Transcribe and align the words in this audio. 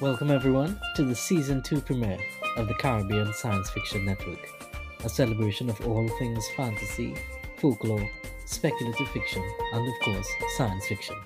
Welcome, 0.00 0.30
everyone, 0.30 0.80
to 0.96 1.04
the 1.04 1.14
season 1.14 1.60
2 1.60 1.82
premiere 1.82 2.18
of 2.56 2.68
the 2.68 2.74
Caribbean 2.74 3.34
Science 3.34 3.68
Fiction 3.68 4.06
Network, 4.06 4.48
a 5.04 5.10
celebration 5.10 5.68
of 5.68 5.78
all 5.86 6.08
things 6.18 6.42
fantasy, 6.56 7.14
folklore, 7.58 8.08
speculative 8.46 9.08
fiction, 9.08 9.42
and 9.74 9.86
of 9.86 9.94
course, 10.02 10.26
science 10.56 10.86
fiction. 10.86 11.16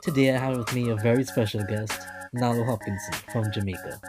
Today, 0.00 0.32
I 0.32 0.38
have 0.38 0.56
with 0.56 0.72
me 0.72 0.90
a 0.90 0.96
very 0.96 1.24
special 1.24 1.64
guest, 1.64 2.00
Nalo 2.36 2.64
Hopkinson 2.64 3.14
from 3.32 3.50
Jamaica. 3.50 4.00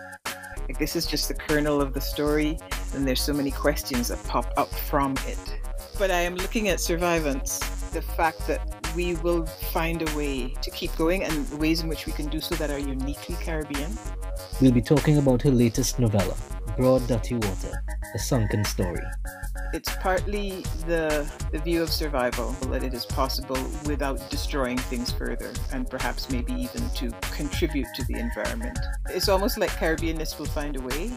This 0.77 0.95
is 0.95 1.07
just 1.07 1.29
the 1.29 1.33
kernel 1.33 1.81
of 1.81 1.95
the 1.95 2.01
story, 2.01 2.59
and 2.93 3.07
there's 3.07 3.21
so 3.21 3.33
many 3.33 3.49
questions 3.49 4.09
that 4.09 4.23
pop 4.27 4.53
up 4.55 4.69
from 4.69 5.15
it. 5.25 5.59
But 5.97 6.11
I 6.11 6.21
am 6.21 6.35
looking 6.35 6.69
at 6.69 6.77
survivance, 6.77 7.59
the 7.91 8.03
fact 8.03 8.45
that 8.45 8.78
we 8.99 9.15
will 9.23 9.45
find 9.45 10.01
a 10.01 10.13
way 10.17 10.53
to 10.61 10.69
keep 10.71 10.93
going 10.97 11.23
and 11.23 11.57
ways 11.57 11.79
in 11.83 11.87
which 11.87 12.05
we 12.05 12.11
can 12.11 12.27
do 12.27 12.41
so 12.41 12.53
that 12.55 12.69
are 12.69 12.77
uniquely 12.77 13.33
Caribbean. 13.35 13.89
We'll 14.59 14.73
be 14.73 14.81
talking 14.81 15.17
about 15.17 15.41
her 15.43 15.51
latest 15.51 15.99
novella, 15.99 16.35
Broad 16.75 17.07
Dutty 17.07 17.35
Water, 17.35 17.81
a 18.13 18.19
sunken 18.19 18.65
story. 18.65 18.99
It's 19.71 19.95
partly 20.01 20.65
the, 20.85 21.25
the 21.53 21.59
view 21.59 21.81
of 21.81 21.89
survival, 21.89 22.51
that 22.71 22.83
it 22.83 22.93
is 22.93 23.05
possible 23.05 23.63
without 23.85 24.29
destroying 24.29 24.77
things 24.77 25.11
further 25.13 25.53
and 25.71 25.89
perhaps 25.89 26.29
maybe 26.29 26.51
even 26.51 26.89
to 26.95 27.09
contribute 27.31 27.87
to 27.95 28.03
the 28.03 28.15
environment. 28.15 28.77
It's 29.11 29.29
almost 29.29 29.57
like 29.57 29.69
Caribbeanness 29.69 30.37
will 30.37 30.47
find 30.47 30.75
a 30.75 30.81
way. 30.81 31.07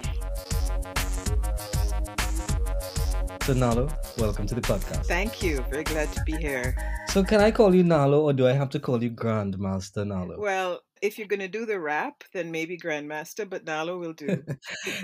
So, 3.43 3.55
Nalo, 3.55 3.91
welcome 4.19 4.47
to 4.47 4.55
the 4.55 4.61
podcast. 4.61 5.07
Thank 5.07 5.43
you. 5.43 5.65
Very 5.69 5.83
glad 5.83 6.13
to 6.13 6.23
be 6.23 6.37
here. 6.37 6.77
So, 7.13 7.23
can 7.23 7.43
I 7.43 7.51
call 7.51 7.75
you 7.75 7.85
Nalo 7.85 8.23
or 8.23 8.33
do 8.33 8.47
I 8.49 8.53
have 8.53 8.71
to 8.71 8.81
call 8.81 9.03
you 9.03 9.11
Grandmaster 9.11 10.07
Nalo? 10.07 10.39
Well, 10.39 10.81
if 11.03 11.19
you're 11.19 11.27
going 11.27 11.41
to 11.41 11.47
do 11.47 11.67
the 11.67 11.79
rap, 11.79 12.25
then 12.33 12.51
maybe 12.51 12.79
Grandmaster, 12.79 13.47
but 13.47 13.67
Nalo 13.67 14.01
will 14.01 14.15
do. 14.15 14.43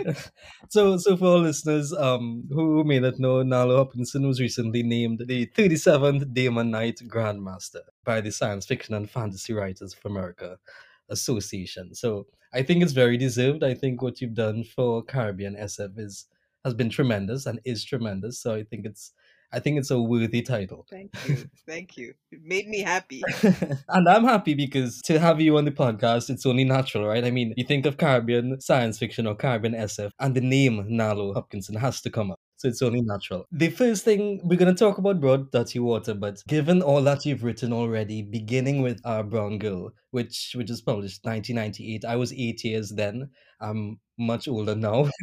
so, 0.70 0.96
so 0.96 1.18
for 1.18 1.26
all 1.26 1.40
listeners 1.40 1.92
um, 1.92 2.48
who 2.50 2.82
may 2.82 2.98
not 2.98 3.18
know, 3.18 3.44
Nalo 3.44 3.76
Hopkinson 3.76 4.26
was 4.26 4.40
recently 4.40 4.82
named 4.82 5.22
the 5.26 5.48
37th 5.48 6.32
Damon 6.32 6.70
Knight 6.70 6.98
Grandmaster 7.06 7.82
by 8.06 8.22
the 8.22 8.32
Science 8.32 8.64
Fiction 8.64 8.94
and 8.94 9.10
Fantasy 9.10 9.52
Writers 9.52 9.92
of 9.92 10.10
America 10.10 10.56
Association. 11.10 11.94
So, 11.94 12.26
I 12.54 12.62
think 12.62 12.82
it's 12.82 12.92
very 12.92 13.18
deserved. 13.18 13.62
I 13.62 13.74
think 13.74 14.00
what 14.00 14.22
you've 14.22 14.32
done 14.32 14.64
for 14.64 15.02
Caribbean 15.02 15.56
SF 15.56 15.98
is 15.98 16.24
has 16.64 16.74
been 16.74 16.90
tremendous 16.90 17.46
and 17.46 17.60
is 17.64 17.84
tremendous. 17.84 18.40
So 18.40 18.54
I 18.54 18.62
think 18.62 18.86
it's 18.86 19.12
I 19.52 19.60
think 19.60 19.78
it's 19.78 19.90
a 19.90 20.00
worthy 20.00 20.42
title. 20.42 20.86
Thank 20.90 21.10
you. 21.28 21.48
Thank 21.66 21.96
you. 21.96 22.14
It 22.30 22.40
made 22.42 22.68
me 22.68 22.80
happy. 22.80 23.22
and 23.88 24.08
I'm 24.08 24.24
happy 24.24 24.54
because 24.54 25.00
to 25.02 25.18
have 25.18 25.40
you 25.40 25.56
on 25.56 25.64
the 25.64 25.70
podcast, 25.70 26.30
it's 26.30 26.46
only 26.46 26.64
natural, 26.64 27.06
right? 27.06 27.24
I 27.24 27.30
mean, 27.30 27.54
you 27.56 27.64
think 27.64 27.86
of 27.86 27.96
Caribbean 27.96 28.60
science 28.60 28.98
fiction 28.98 29.26
or 29.26 29.34
Caribbean 29.34 29.74
SF, 29.74 30.10
and 30.20 30.34
the 30.34 30.40
name 30.40 30.84
Nalo 30.90 31.34
Hopkinson 31.34 31.76
has 31.76 32.00
to 32.02 32.10
come 32.10 32.30
up. 32.30 32.38
So 32.58 32.66
it's 32.66 32.82
only 32.82 33.02
natural. 33.02 33.46
The 33.52 33.70
first 33.70 34.04
thing 34.04 34.40
we're 34.42 34.58
going 34.58 34.74
to 34.74 34.78
talk 34.78 34.98
about 34.98 35.20
Broad 35.20 35.52
Dutty 35.52 35.78
Water, 35.78 36.12
but 36.12 36.42
given 36.48 36.82
all 36.82 37.00
that 37.02 37.24
you've 37.24 37.44
written 37.44 37.72
already, 37.72 38.22
beginning 38.22 38.82
with 38.82 39.00
Our 39.04 39.22
Brown 39.22 39.58
Girl, 39.58 39.92
which 40.10 40.54
which 40.56 40.68
was 40.68 40.82
published 40.82 41.20
1998, 41.24 42.04
I 42.04 42.16
was 42.16 42.32
eight 42.32 42.64
years 42.64 42.90
then. 42.90 43.30
I'm 43.60 44.00
much 44.18 44.48
older 44.48 44.74
now. 44.74 45.08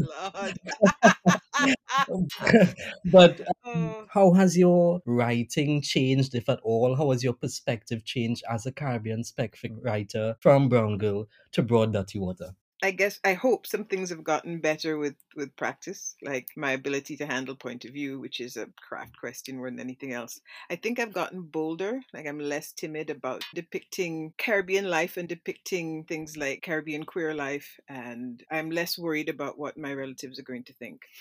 but 3.12 3.42
um, 3.42 3.46
oh. 3.66 4.06
how 4.10 4.34
has 4.34 4.58
your 4.58 5.02
writing 5.06 5.82
changed, 5.82 6.36
if 6.36 6.50
at 6.50 6.60
all? 6.62 6.96
How 6.96 7.12
has 7.12 7.23
your 7.23 7.34
perspective 7.34 8.04
changed 8.05 8.44
as 8.50 8.66
a 8.66 8.72
Caribbean 8.72 9.23
spec 9.23 9.58
writer 9.82 10.36
from 10.42 10.70
Brown 10.70 10.98
Girl 10.98 11.28
to 11.54 11.64
Broad 11.64 11.94
Dutty 11.94 12.20
Water? 12.20 12.55
I 12.83 12.91
guess 12.91 13.19
I 13.23 13.33
hope 13.33 13.65
some 13.65 13.86
things 13.86 14.09
have 14.09 14.23
gotten 14.23 14.59
better 14.59 14.97
with 14.97 15.15
with 15.36 15.55
practice, 15.55 16.15
like 16.21 16.47
my 16.55 16.71
ability 16.71 17.17
to 17.17 17.25
handle 17.25 17.55
point 17.55 17.86
of 17.86 17.93
view, 17.93 18.19
which 18.19 18.39
is 18.39 18.58
a 18.58 18.67
craft 18.77 19.17
question 19.17 19.58
more 19.58 19.69
than 19.69 19.80
anything 19.80 20.13
else. 20.13 20.39
I 20.69 20.75
think 20.75 20.99
I've 20.99 21.13
gotten 21.13 21.41
bolder, 21.41 22.02
like 22.13 22.27
I'm 22.27 22.39
less 22.39 22.73
timid 22.73 23.09
about 23.09 23.43
depicting 23.53 24.33
Caribbean 24.37 24.89
life 24.89 25.17
and 25.17 25.27
depicting 25.27 26.03
things 26.03 26.37
like 26.37 26.63
Caribbean 26.63 27.05
queer 27.05 27.33
life, 27.33 27.80
and 27.87 28.43
I'm 28.52 28.69
less 28.71 28.97
worried 28.97 29.30
about 29.30 29.57
what 29.57 29.77
my 29.77 29.93
relatives 29.93 30.37
are 30.39 30.43
going 30.43 30.63
to 30.65 30.73
think. 30.73 31.02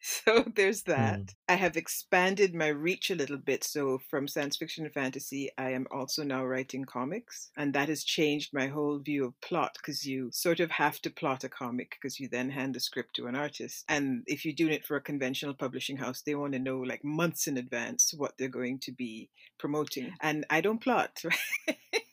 So 0.00 0.44
there's 0.54 0.82
that. 0.84 1.20
Mm. 1.20 1.34
I 1.48 1.54
have 1.54 1.76
expanded 1.76 2.54
my 2.54 2.68
reach 2.68 3.10
a 3.10 3.14
little 3.14 3.36
bit. 3.38 3.62
So 3.64 3.98
from 4.10 4.28
science 4.28 4.56
fiction 4.56 4.84
and 4.84 4.92
fantasy, 4.92 5.50
I 5.58 5.70
am 5.70 5.86
also 5.90 6.22
now 6.22 6.44
writing 6.44 6.84
comics, 6.84 7.50
and 7.56 7.72
that 7.74 7.88
has 7.88 8.04
changed 8.04 8.52
my 8.52 8.66
whole 8.66 8.98
view 8.98 9.24
of 9.24 9.40
plot 9.40 9.76
because 9.76 10.04
you 10.04 10.30
sort 10.32 10.60
of 10.60 10.70
have 10.72 11.00
to 11.06 11.12
plot 11.12 11.44
a 11.44 11.48
comic 11.48 11.90
because 11.90 12.18
you 12.18 12.28
then 12.28 12.50
hand 12.50 12.74
the 12.74 12.80
script 12.80 13.14
to 13.14 13.28
an 13.28 13.36
artist. 13.36 13.84
And 13.88 14.24
if 14.26 14.44
you're 14.44 14.54
doing 14.54 14.72
it 14.72 14.84
for 14.84 14.96
a 14.96 15.00
conventional 15.00 15.54
publishing 15.54 15.98
house, 15.98 16.20
they 16.20 16.34
want 16.34 16.52
to 16.54 16.58
know 16.58 16.78
like 16.78 17.04
months 17.04 17.46
in 17.46 17.56
advance 17.56 18.12
what 18.16 18.32
they're 18.36 18.48
going 18.48 18.80
to 18.80 18.92
be 18.92 19.30
promoting. 19.56 20.12
And 20.20 20.44
I 20.50 20.60
don't 20.60 20.82
plot. 20.82 21.22
Right? 21.24 21.78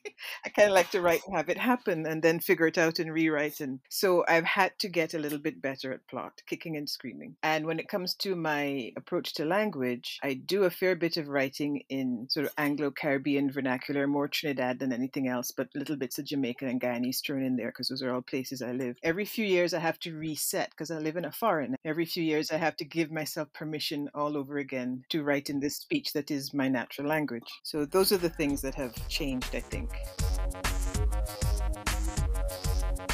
I 0.46 0.50
kind 0.50 0.70
of 0.70 0.76
like 0.76 0.92
to 0.92 1.02
write 1.02 1.22
and 1.26 1.36
have 1.36 1.50
it 1.50 1.58
happen 1.58 2.06
and 2.06 2.22
then 2.22 2.40
figure 2.40 2.68
it 2.68 2.78
out 2.78 3.00
and 3.00 3.14
rewrite. 3.14 3.62
And 3.62 3.80
so 3.90 4.24
I've 4.28 4.46
had 4.46 4.78
to 4.80 4.90
get 4.90 5.14
a 5.14 5.20
little 5.20 5.40
bit 5.40 5.62
better 5.62 5.92
at 5.92 6.08
plot, 6.08 6.42
kicking 6.48 6.78
and 6.78 6.90
screaming. 6.90 7.36
And 7.44 7.66
when 7.66 7.80
it 7.80 7.88
comes 7.88 8.14
to 8.16 8.36
my 8.36 8.92
approach 8.98 9.34
to 9.36 9.46
language, 9.46 10.20
I 10.24 10.34
do 10.34 10.64
a 10.64 10.70
fair 10.70 10.96
bit 10.96 11.18
of 11.18 11.28
writing 11.28 11.84
in 11.90 12.28
sort 12.30 12.46
of 12.46 12.54
Anglo 12.58 12.92
Caribbean 12.92 13.52
vernacular, 13.52 14.08
more 14.08 14.28
Trinidad 14.28 14.80
than 14.80 14.94
anything 14.94 15.28
else, 15.28 15.52
but 15.52 15.70
little 15.76 15.96
bits 15.96 16.20
of 16.20 16.26
Jamaican 16.26 16.68
and 16.68 16.82
Guyanese 16.82 17.24
thrown 17.24 17.44
in 17.44 17.56
there 17.56 17.70
because 17.70 17.88
those 17.88 18.04
are 18.04 18.14
all 18.14 18.22
places 18.22 18.62
I 18.62 18.72
live. 18.72 18.98
Every 19.04 19.26
few 19.26 19.46
years, 19.46 19.74
I 19.74 19.80
have 19.80 20.00
to 20.00 20.16
reset 20.16 20.72
because 20.72 20.92
I 20.92 20.98
live 20.98 21.18
in 21.18 21.26
a 21.26 21.32
foreign. 21.32 21.76
Every 21.86 22.06
few 22.06 22.24
years, 22.24 22.52
I 22.52 22.58
have 22.58 22.76
to 22.78 22.86
give 22.86 23.12
myself 23.12 23.52
permission 23.54 24.10
all 24.14 24.38
over 24.38 24.58
again 24.58 25.04
to 25.10 25.24
write 25.24 25.50
in 25.50 25.60
this 25.60 25.78
speech 25.78 26.14
that 26.14 26.32
is 26.32 26.54
my 26.54 26.68
natural 26.68 27.08
language. 27.08 27.48
So 27.64 27.86
those 27.86 28.12
are 28.12 28.18
the 28.18 28.30
things 28.30 28.62
that 28.62 28.76
have 28.76 28.96
changed, 29.08 29.56
I 29.56 29.60
think. 29.60 29.93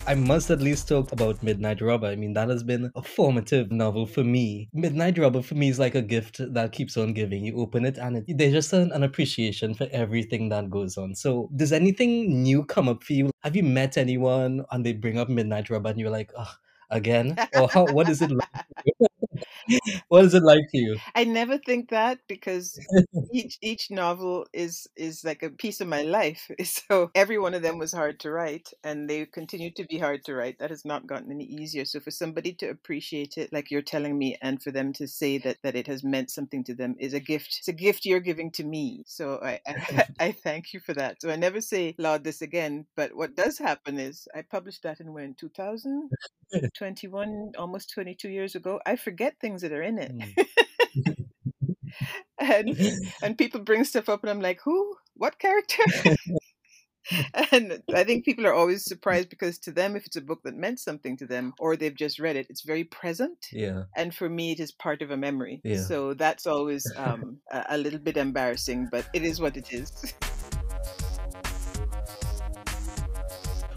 I 0.09 0.16
must 0.16 0.50
at 0.50 0.59
least 0.59 0.88
talk 0.88 1.12
about 1.12 1.44
Midnight 1.44 1.81
Robber. 1.81 2.07
I 2.07 2.16
mean, 2.16 2.34
that 2.34 2.50
has 2.50 2.63
been 2.63 2.91
a 2.95 3.01
formative 3.03 3.72
novel 3.72 4.07
for 4.07 4.23
me. 4.23 4.67
Midnight 4.73 5.19
Robber 5.19 5.44
for 5.44 5.53
me 5.53 5.69
is 5.69 5.78
like 5.78 5.94
a 5.94 6.01
gift 6.01 6.41
that 6.53 6.72
keeps 6.72 6.97
on 6.97 7.13
giving. 7.13 7.45
You 7.45 7.57
open 7.57 7.85
it 7.85 8.00
and 8.00 8.17
it, 8.17 8.38
there's 8.38 8.53
just 8.53 8.73
an, 8.73 8.91
an 8.91 9.03
appreciation 9.03 9.75
for 9.75 9.88
everything 9.91 10.50
that 10.50 10.72
goes 10.72 10.97
on. 10.97 11.13
So, 11.13 11.51
does 11.56 11.72
anything 11.72 12.41
new 12.41 12.66
come 12.66 12.90
up 12.90 13.03
for 13.03 13.13
you? 13.13 13.29
Have 13.44 13.56
you 13.56 13.61
met 13.61 13.97
anyone 13.97 14.66
and 14.72 14.84
they 14.84 14.94
bring 14.94 15.19
up 15.19 15.29
Midnight 15.29 15.69
Robber 15.69 15.91
and 15.91 16.00
you're 16.00 16.09
like, 16.09 16.31
oh, 16.35 16.56
again? 16.90 17.38
Or 17.56 17.68
how, 17.68 17.86
what 17.86 18.10
is 18.10 18.22
it 18.22 18.32
like? 18.32 18.66
what 20.08 20.26
is 20.26 20.34
it 20.34 20.44
like 20.44 20.70
to 20.72 20.78
you? 20.78 20.98
I 21.16 21.24
never 21.24 21.58
think 21.58 21.90
that 21.90 22.20
because 22.28 22.80
each 23.34 23.58
each 23.62 23.92
novel 23.92 24.48
is 24.54 24.88
is 24.96 25.24
like 25.24 25.44
a 25.44 25.50
piece 25.50 25.82
of 25.82 25.88
my 25.88 26.02
life. 26.02 26.50
So 26.90 27.12
every 27.14 27.38
one 27.38 27.54
of 27.54 27.62
them 27.62 27.78
was 27.78 27.92
hard 27.92 28.20
to 28.22 28.32
write, 28.32 28.70
and 28.84 29.10
they 29.10 29.26
continue 29.26 29.72
to 29.72 29.86
be 29.86 30.00
hard 30.00 30.24
to 30.26 30.36
write. 30.36 30.60
That 30.60 30.70
has 30.70 30.86
not 30.86 31.08
gotten 31.08 31.32
any 31.32 31.46
easier. 31.46 31.86
So 31.86 32.00
for 32.00 32.12
somebody 32.12 32.54
to 32.54 32.70
appreciate 32.70 33.38
it, 33.38 33.52
like 33.52 33.70
you're 33.70 33.82
telling 33.82 34.18
me, 34.18 34.38
and 34.42 34.62
for 34.62 34.72
them 34.72 34.94
to 34.94 35.08
say 35.08 35.38
that 35.40 35.58
that 35.64 35.76
it 35.76 35.88
has 35.88 36.04
meant 36.04 36.32
something 36.32 36.64
to 36.66 36.74
them, 36.74 36.96
is 37.00 37.14
a 37.14 37.20
gift. 37.20 37.58
It's 37.60 37.68
a 37.68 37.74
gift 37.74 38.06
you're 38.06 38.20
giving 38.20 38.52
to 38.52 38.64
me. 38.64 39.04
So 39.06 39.40
I 39.44 39.60
I, 39.68 40.06
I 40.20 40.32
thank 40.32 40.74
you 40.74 40.80
for 40.80 40.94
that. 40.94 41.22
So 41.22 41.30
I 41.30 41.36
never 41.36 41.62
say 41.62 41.96
laud 41.98 42.24
this 42.24 42.42
again. 42.42 42.86
But 42.96 43.16
what 43.16 43.36
does 43.36 43.58
happen 43.58 44.00
is 44.00 44.28
I 44.36 44.42
published 44.42 44.84
that 44.84 45.00
in 45.00 45.14
when 45.14 45.36
2021, 46.79 47.51
almost 47.57 47.91
22 47.91 48.29
years 48.29 48.56
ago. 48.56 48.79
I 48.85 48.96
forget 48.96 49.35
things 49.40 49.59
things 49.59 49.61
that 49.61 49.72
are 49.72 49.81
in 49.81 49.97
it. 49.99 50.11
Mm. 50.17 51.26
and 52.40 52.78
and 53.23 53.37
people 53.37 53.61
bring 53.61 53.84
stuff 53.84 54.09
up 54.09 54.23
and 54.23 54.29
I'm 54.29 54.41
like, 54.41 54.59
who? 54.64 54.96
What 55.16 55.40
character? 55.40 55.84
and 57.52 57.81
I 57.93 58.03
think 58.03 58.26
people 58.26 58.46
are 58.47 58.53
always 58.53 58.85
surprised 58.85 59.29
because 59.29 59.58
to 59.59 59.72
them, 59.72 59.96
if 59.96 60.05
it's 60.05 60.16
a 60.16 60.22
book 60.22 60.41
that 60.43 60.55
meant 60.55 60.79
something 60.79 61.17
to 61.17 61.26
them 61.26 61.53
or 61.59 61.76
they've 61.76 61.96
just 61.96 62.20
read 62.20 62.35
it, 62.35 62.47
it's 62.49 62.61
very 62.61 62.84
present. 62.84 63.47
Yeah. 63.52 63.84
And 63.96 64.14
for 64.14 64.29
me, 64.29 64.52
it 64.52 64.59
is 64.59 64.72
part 64.72 65.02
of 65.02 65.11
a 65.11 65.17
memory. 65.17 65.61
Yeah. 65.64 65.82
So 65.82 66.14
that's 66.14 66.47
always 66.47 66.85
um, 66.96 67.40
a, 67.52 67.66
a 67.72 67.78
little 67.78 67.99
bit 67.99 68.17
embarrassing, 68.17 68.87
but 68.91 69.08
it 69.14 69.23
is 69.23 69.41
what 69.41 69.58
it 69.58 69.73
is. 69.73 70.14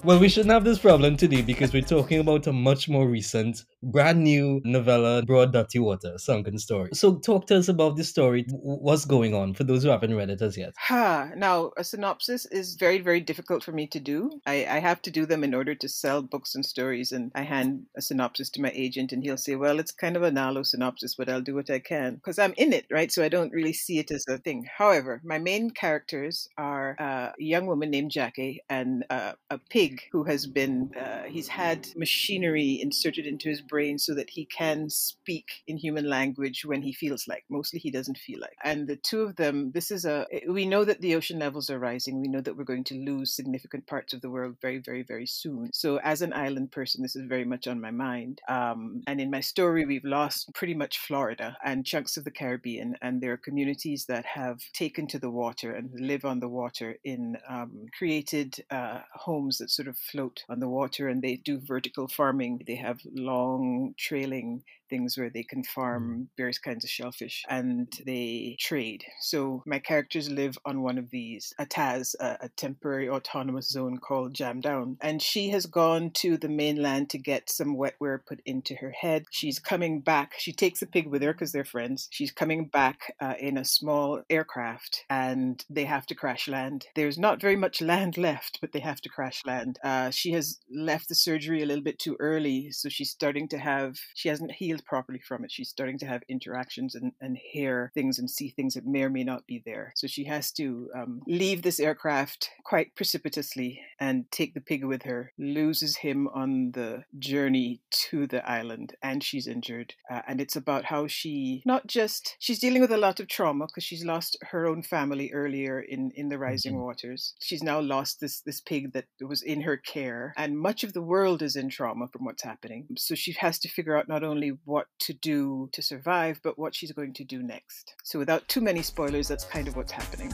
Well, 0.05 0.19
we 0.19 0.29
shouldn't 0.29 0.51
have 0.51 0.65
this 0.65 0.81
problem 0.81 1.17
today 1.17 1.43
because 1.43 1.73
we're 1.73 1.83
talking 1.83 2.19
about 2.19 2.49
a 2.49 2.53
much 2.53 2.89
more 2.89 3.07
recent 3.07 3.65
brand 3.83 4.23
new 4.23 4.61
novella, 4.65 5.23
Broad 5.23 5.53
Dutty 5.53 5.79
Water, 5.79 6.19
Sunken 6.19 6.59
Story. 6.59 6.91
So 6.93 7.17
talk 7.17 7.47
to 7.49 7.57
us 7.57 7.69
about 7.69 7.97
the 7.97 8.05
story. 8.05 8.47
What's 8.51 9.05
going 9.05 9.35
on 9.35 9.55
for 9.55 9.65
those 9.65 9.83
who 9.83 9.91
haven't 9.91 10.15
read 10.15 10.31
it 10.31 10.43
as 10.43 10.57
yet? 10.57 10.75
Ha! 10.79 11.31
Now, 11.37 11.73
a 11.77 11.85
synopsis 11.85 12.47
is 12.47 12.75
very, 12.75 12.99
very 13.01 13.21
difficult 13.21 13.63
for 13.63 13.73
me 13.73 13.87
to 13.89 14.01
do. 14.01 14.41
I, 14.47 14.67
I 14.67 14.79
have 14.79 15.03
to 15.03 15.11
do 15.11 15.27
them 15.27 15.45
in 15.45 15.55
order 15.55 15.75
to 15.75 15.89
sell 15.89 16.23
books 16.23 16.55
and 16.55 16.65
stories, 16.65 17.13
and 17.13 17.33
I 17.35 17.43
hand 17.43 17.87
a 17.97 18.03
synopsis 18.03 18.51
to 18.51 18.61
my 18.61 18.71
agent, 18.75 19.13
and 19.13 19.23
he'll 19.23 19.37
say, 19.37 19.57
well, 19.57 19.79
it's 19.79 19.93
kind 19.93 20.17
of 20.17 20.23
a 20.23 20.31
narrow 20.31 20.63
synopsis, 20.63 21.15
but 21.15 21.29
I'll 21.29 21.41
do 21.41 21.55
what 21.55 21.71
I 21.71 21.79
can 21.79 22.17
because 22.17 22.39
I'm 22.39 22.55
in 22.57 22.73
it, 22.73 22.87
right? 22.91 23.11
So 23.11 23.25
I 23.25 23.29
don't 23.29 23.53
really 23.53 23.73
see 23.73 23.99
it 23.99 24.11
as 24.11 24.25
a 24.29 24.39
thing. 24.39 24.67
However, 24.79 25.21
my 25.25 25.39
main 25.39 25.71
characters 25.71 26.49
are 26.57 26.97
a 26.99 27.33
young 27.39 27.67
woman 27.67 27.91
named 27.91 28.11
Jackie 28.11 28.63
and 28.69 29.05
a 29.11 29.37
pig 29.71 30.03
who 30.13 30.25
has 30.25 30.47
been, 30.47 30.93
uh, 30.99 31.23
he's 31.25 31.49
had 31.49 31.89
machinery 31.97 32.79
inserted 32.81 33.27
into 33.27 33.49
his 33.49 33.61
brain 33.73 33.99
so 33.99 34.15
that 34.15 34.31
he 34.31 34.45
can 34.45 34.91
speak 34.91 35.49
in 35.67 35.79
human 35.79 36.07
language 36.19 36.65
when 36.65 36.83
he 36.83 36.93
feels 36.93 37.27
like. 37.27 37.45
Mostly 37.49 37.79
he 37.81 37.91
doesn't 37.91 38.19
feel 38.27 38.39
like. 38.39 38.59
And 38.63 38.87
the 38.87 38.97
two 39.11 39.23
of 39.23 39.37
them, 39.37 39.73
this 39.73 39.91
is 39.91 40.05
a, 40.05 40.27
we 40.49 40.67
know 40.67 40.85
that 40.85 41.01
the 41.01 41.15
ocean 41.15 41.39
levels 41.39 41.71
are 41.71 41.79
rising. 41.79 42.21
We 42.21 42.29
know 42.29 42.43
that 42.43 42.57
we're 42.57 42.73
going 42.73 42.85
to 42.93 43.05
lose 43.11 43.35
significant 43.35 43.87
parts 43.87 44.13
of 44.13 44.21
the 44.21 44.31
world 44.31 44.57
very, 44.61 44.79
very, 44.79 45.03
very 45.03 45.27
soon. 45.27 45.71
So 45.73 45.99
as 46.13 46.21
an 46.21 46.35
island 46.47 46.71
person, 46.71 47.03
this 47.03 47.17
is 47.17 47.27
very 47.35 47.47
much 47.47 47.67
on 47.67 47.81
my 47.81 47.91
mind. 47.91 48.41
Um, 48.49 49.03
and 49.07 49.21
in 49.21 49.31
my 49.31 49.41
story, 49.41 49.87
we've 49.87 50.05
lost 50.05 50.53
pretty 50.53 50.75
much 50.75 50.99
Florida 50.99 51.57
and 51.65 51.87
chunks 51.87 52.17
of 52.19 52.25
the 52.25 52.37
Caribbean. 52.41 52.97
And 53.01 53.21
there 53.23 53.33
are 53.33 53.49
communities 53.49 54.05
that 54.07 54.27
have 54.27 54.61
taken 54.75 55.07
to 55.09 55.19
the 55.19 55.31
water 55.31 55.73
and 55.73 55.89
live 55.99 56.25
on 56.27 56.41
the 56.41 56.53
water 56.61 56.99
in 57.05 57.39
um, 57.49 57.87
created 57.97 58.51
uh, 58.71 59.01
homes 59.15 59.59
that 59.59 59.71
sort 59.71 59.89
of 59.89 59.97
float 59.97 60.45
on 60.51 60.61
the 60.61 60.69
water 60.69 61.09
and 61.09 61.23
they 61.23 61.37
do 61.37 61.59
vertical 61.59 62.07
farming. 62.09 62.63
They 62.67 62.77
have 62.77 63.01
long 63.15 63.62
trailing 63.99 64.63
things 64.93 65.17
where 65.17 65.31
they 65.31 65.43
can 65.43 65.65
farm 65.65 66.29
various 66.37 66.59
kinds 66.59 66.85
of 66.85 66.91
shellfish 66.91 67.45
and 67.49 67.89
they 68.05 68.57
trade. 68.61 69.03
So 69.21 69.63
my 69.65 69.79
characters 69.79 70.31
live 70.31 70.59
on 70.67 70.83
one 70.83 70.99
of 70.99 71.09
these, 71.11 71.55
Ataz, 71.59 72.15
a, 72.21 72.37
a 72.43 72.49
temporary 72.51 73.09
autonomous 73.09 73.69
zone 73.71 73.97
called 73.97 74.35
Jam 74.35 74.61
Down. 74.61 74.99
And 75.01 75.23
she 75.23 75.49
has 75.49 75.65
gone 75.65 76.11
to 76.23 76.37
the 76.37 76.51
mainland 76.51 77.09
to 77.11 77.19
get 77.19 77.49
some 77.49 77.75
wetware 77.77 78.19
put 78.29 78.41
into 78.45 78.75
her 78.83 78.91
head. 78.91 79.25
She's 79.31 79.59
coming 79.59 80.01
back. 80.01 80.35
She 80.37 80.53
takes 80.53 80.83
a 80.83 80.87
pig 80.87 81.07
with 81.07 81.23
her 81.23 81.33
because 81.33 81.53
they're 81.53 81.65
friends. 81.65 82.09
She's 82.11 82.31
coming 82.31 82.67
back 82.67 83.15
uh, 83.19 83.35
in 83.41 83.57
a 83.57 83.65
small 83.65 84.23
aircraft 84.29 85.05
and 85.09 85.65
they 85.71 85.87
have 85.87 86.05
to 86.07 86.15
crash 86.15 86.49
land. 86.49 86.87
There's 86.95 87.19
not 87.19 87.41
very 87.41 87.57
much 87.57 87.81
land 87.81 88.19
left, 88.19 88.59
but 88.61 88.73
they 88.73 88.81
have 88.81 89.01
to 89.01 89.09
crash 89.09 89.41
land. 89.47 89.79
Uh, 89.83 90.11
she 90.11 90.33
has 90.33 90.61
left 90.71 91.09
the 91.09 91.15
surgery 91.15 91.63
a 91.63 91.67
little 91.67 91.83
bit 91.83 91.99
too 91.99 92.17
early, 92.21 92.71
so 92.73 92.91
she's 92.91 93.11
starting 93.11 93.49
to 93.49 93.59
have, 93.59 93.97
she 94.15 94.29
hasn't 94.29 94.53
healed 94.53 94.82
properly 94.85 95.21
from 95.27 95.45
it. 95.45 95.53
She's 95.53 95.69
starting 95.69 95.99
to 95.99 96.07
have 96.07 96.23
interactions 96.29 96.95
and, 96.95 97.13
and 97.21 97.37
hear 97.37 97.91
things 97.95 98.19
and 98.19 98.31
see 98.31 98.51
things 98.51 98.75
that 98.75 98.87
may 98.87 99.03
or 99.03 99.11
may 99.11 99.25
not 99.25 99.47
be 99.47 99.63
there. 99.65 99.93
So 99.97 100.07
she 100.07 100.25
has 100.25 100.53
to 100.53 100.91
um, 100.95 101.21
leave 101.27 101.63
this 101.63 101.81
aircraft 101.81 102.51
quite 102.65 102.95
precipitously 102.95 103.81
and 104.01 104.31
take 104.31 104.55
the 104.55 104.61
pig 104.61 104.85
with 104.85 105.03
her, 105.03 105.33
loses 105.39 105.99
him 105.99 106.29
on 106.29 106.73
the 106.73 107.05
journey 107.19 107.81
to 108.11 108.27
the 108.27 108.49
island, 108.49 108.95
and 109.03 109.23
she's 109.23 109.47
injured. 109.47 109.95
Uh, 110.11 110.23
and 110.27 110.41
it's 110.41 110.57
about 110.57 110.87
how 110.87 111.07
she 111.07 111.63
not 111.67 111.87
just, 111.87 112.37
she's 112.39 112.59
dealing 112.59 112.81
with 112.81 112.93
a 112.93 112.97
lot 112.97 113.21
of 113.21 113.29
trauma 113.29 113.67
because 113.67 113.85
she's 113.85 114.05
lost 114.05 114.37
her 114.51 114.67
own 114.67 114.83
family 114.83 115.31
earlier 115.33 115.81
in, 115.81 116.11
in 116.15 116.29
the 116.29 116.39
rising 116.39 116.75
mm-hmm. 116.75 116.83
waters. 116.83 117.35
She's 117.43 117.63
now 117.63 117.81
lost 117.81 118.21
this, 118.21 118.41
this 118.41 118.61
pig 118.61 118.93
that 118.93 119.07
was 119.21 119.43
in 119.43 119.63
her 119.63 119.77
care, 119.77 120.33
and 120.37 120.59
much 120.59 120.85
of 120.85 120.93
the 120.93 121.03
world 121.03 121.43
is 121.43 121.57
in 121.57 121.69
trauma 121.69 122.09
from 122.13 122.25
what's 122.25 122.43
happening. 122.43 122.87
So 122.97 123.15
she 123.15 123.33
has 123.39 123.59
to 123.61 123.69
figure 123.69 123.97
out 123.97 124.09
not 124.09 124.25
only 124.25 124.53
what 124.73 124.87
to 125.01 125.13
do 125.13 125.69
to 125.73 125.83
survive, 125.83 126.41
but 126.43 126.59
what 126.59 126.75
she's 126.75 126.93
going 126.93 127.13
to 127.13 127.25
do 127.25 127.43
next. 127.43 127.95
So, 128.03 128.19
without 128.19 128.49
too 128.49 128.63
many 128.63 128.81
spoilers, 128.81 129.29
that's 129.29 129.45
kind 129.45 129.69
of 129.69 129.77
what's 129.77 129.93
happening. 129.93 130.33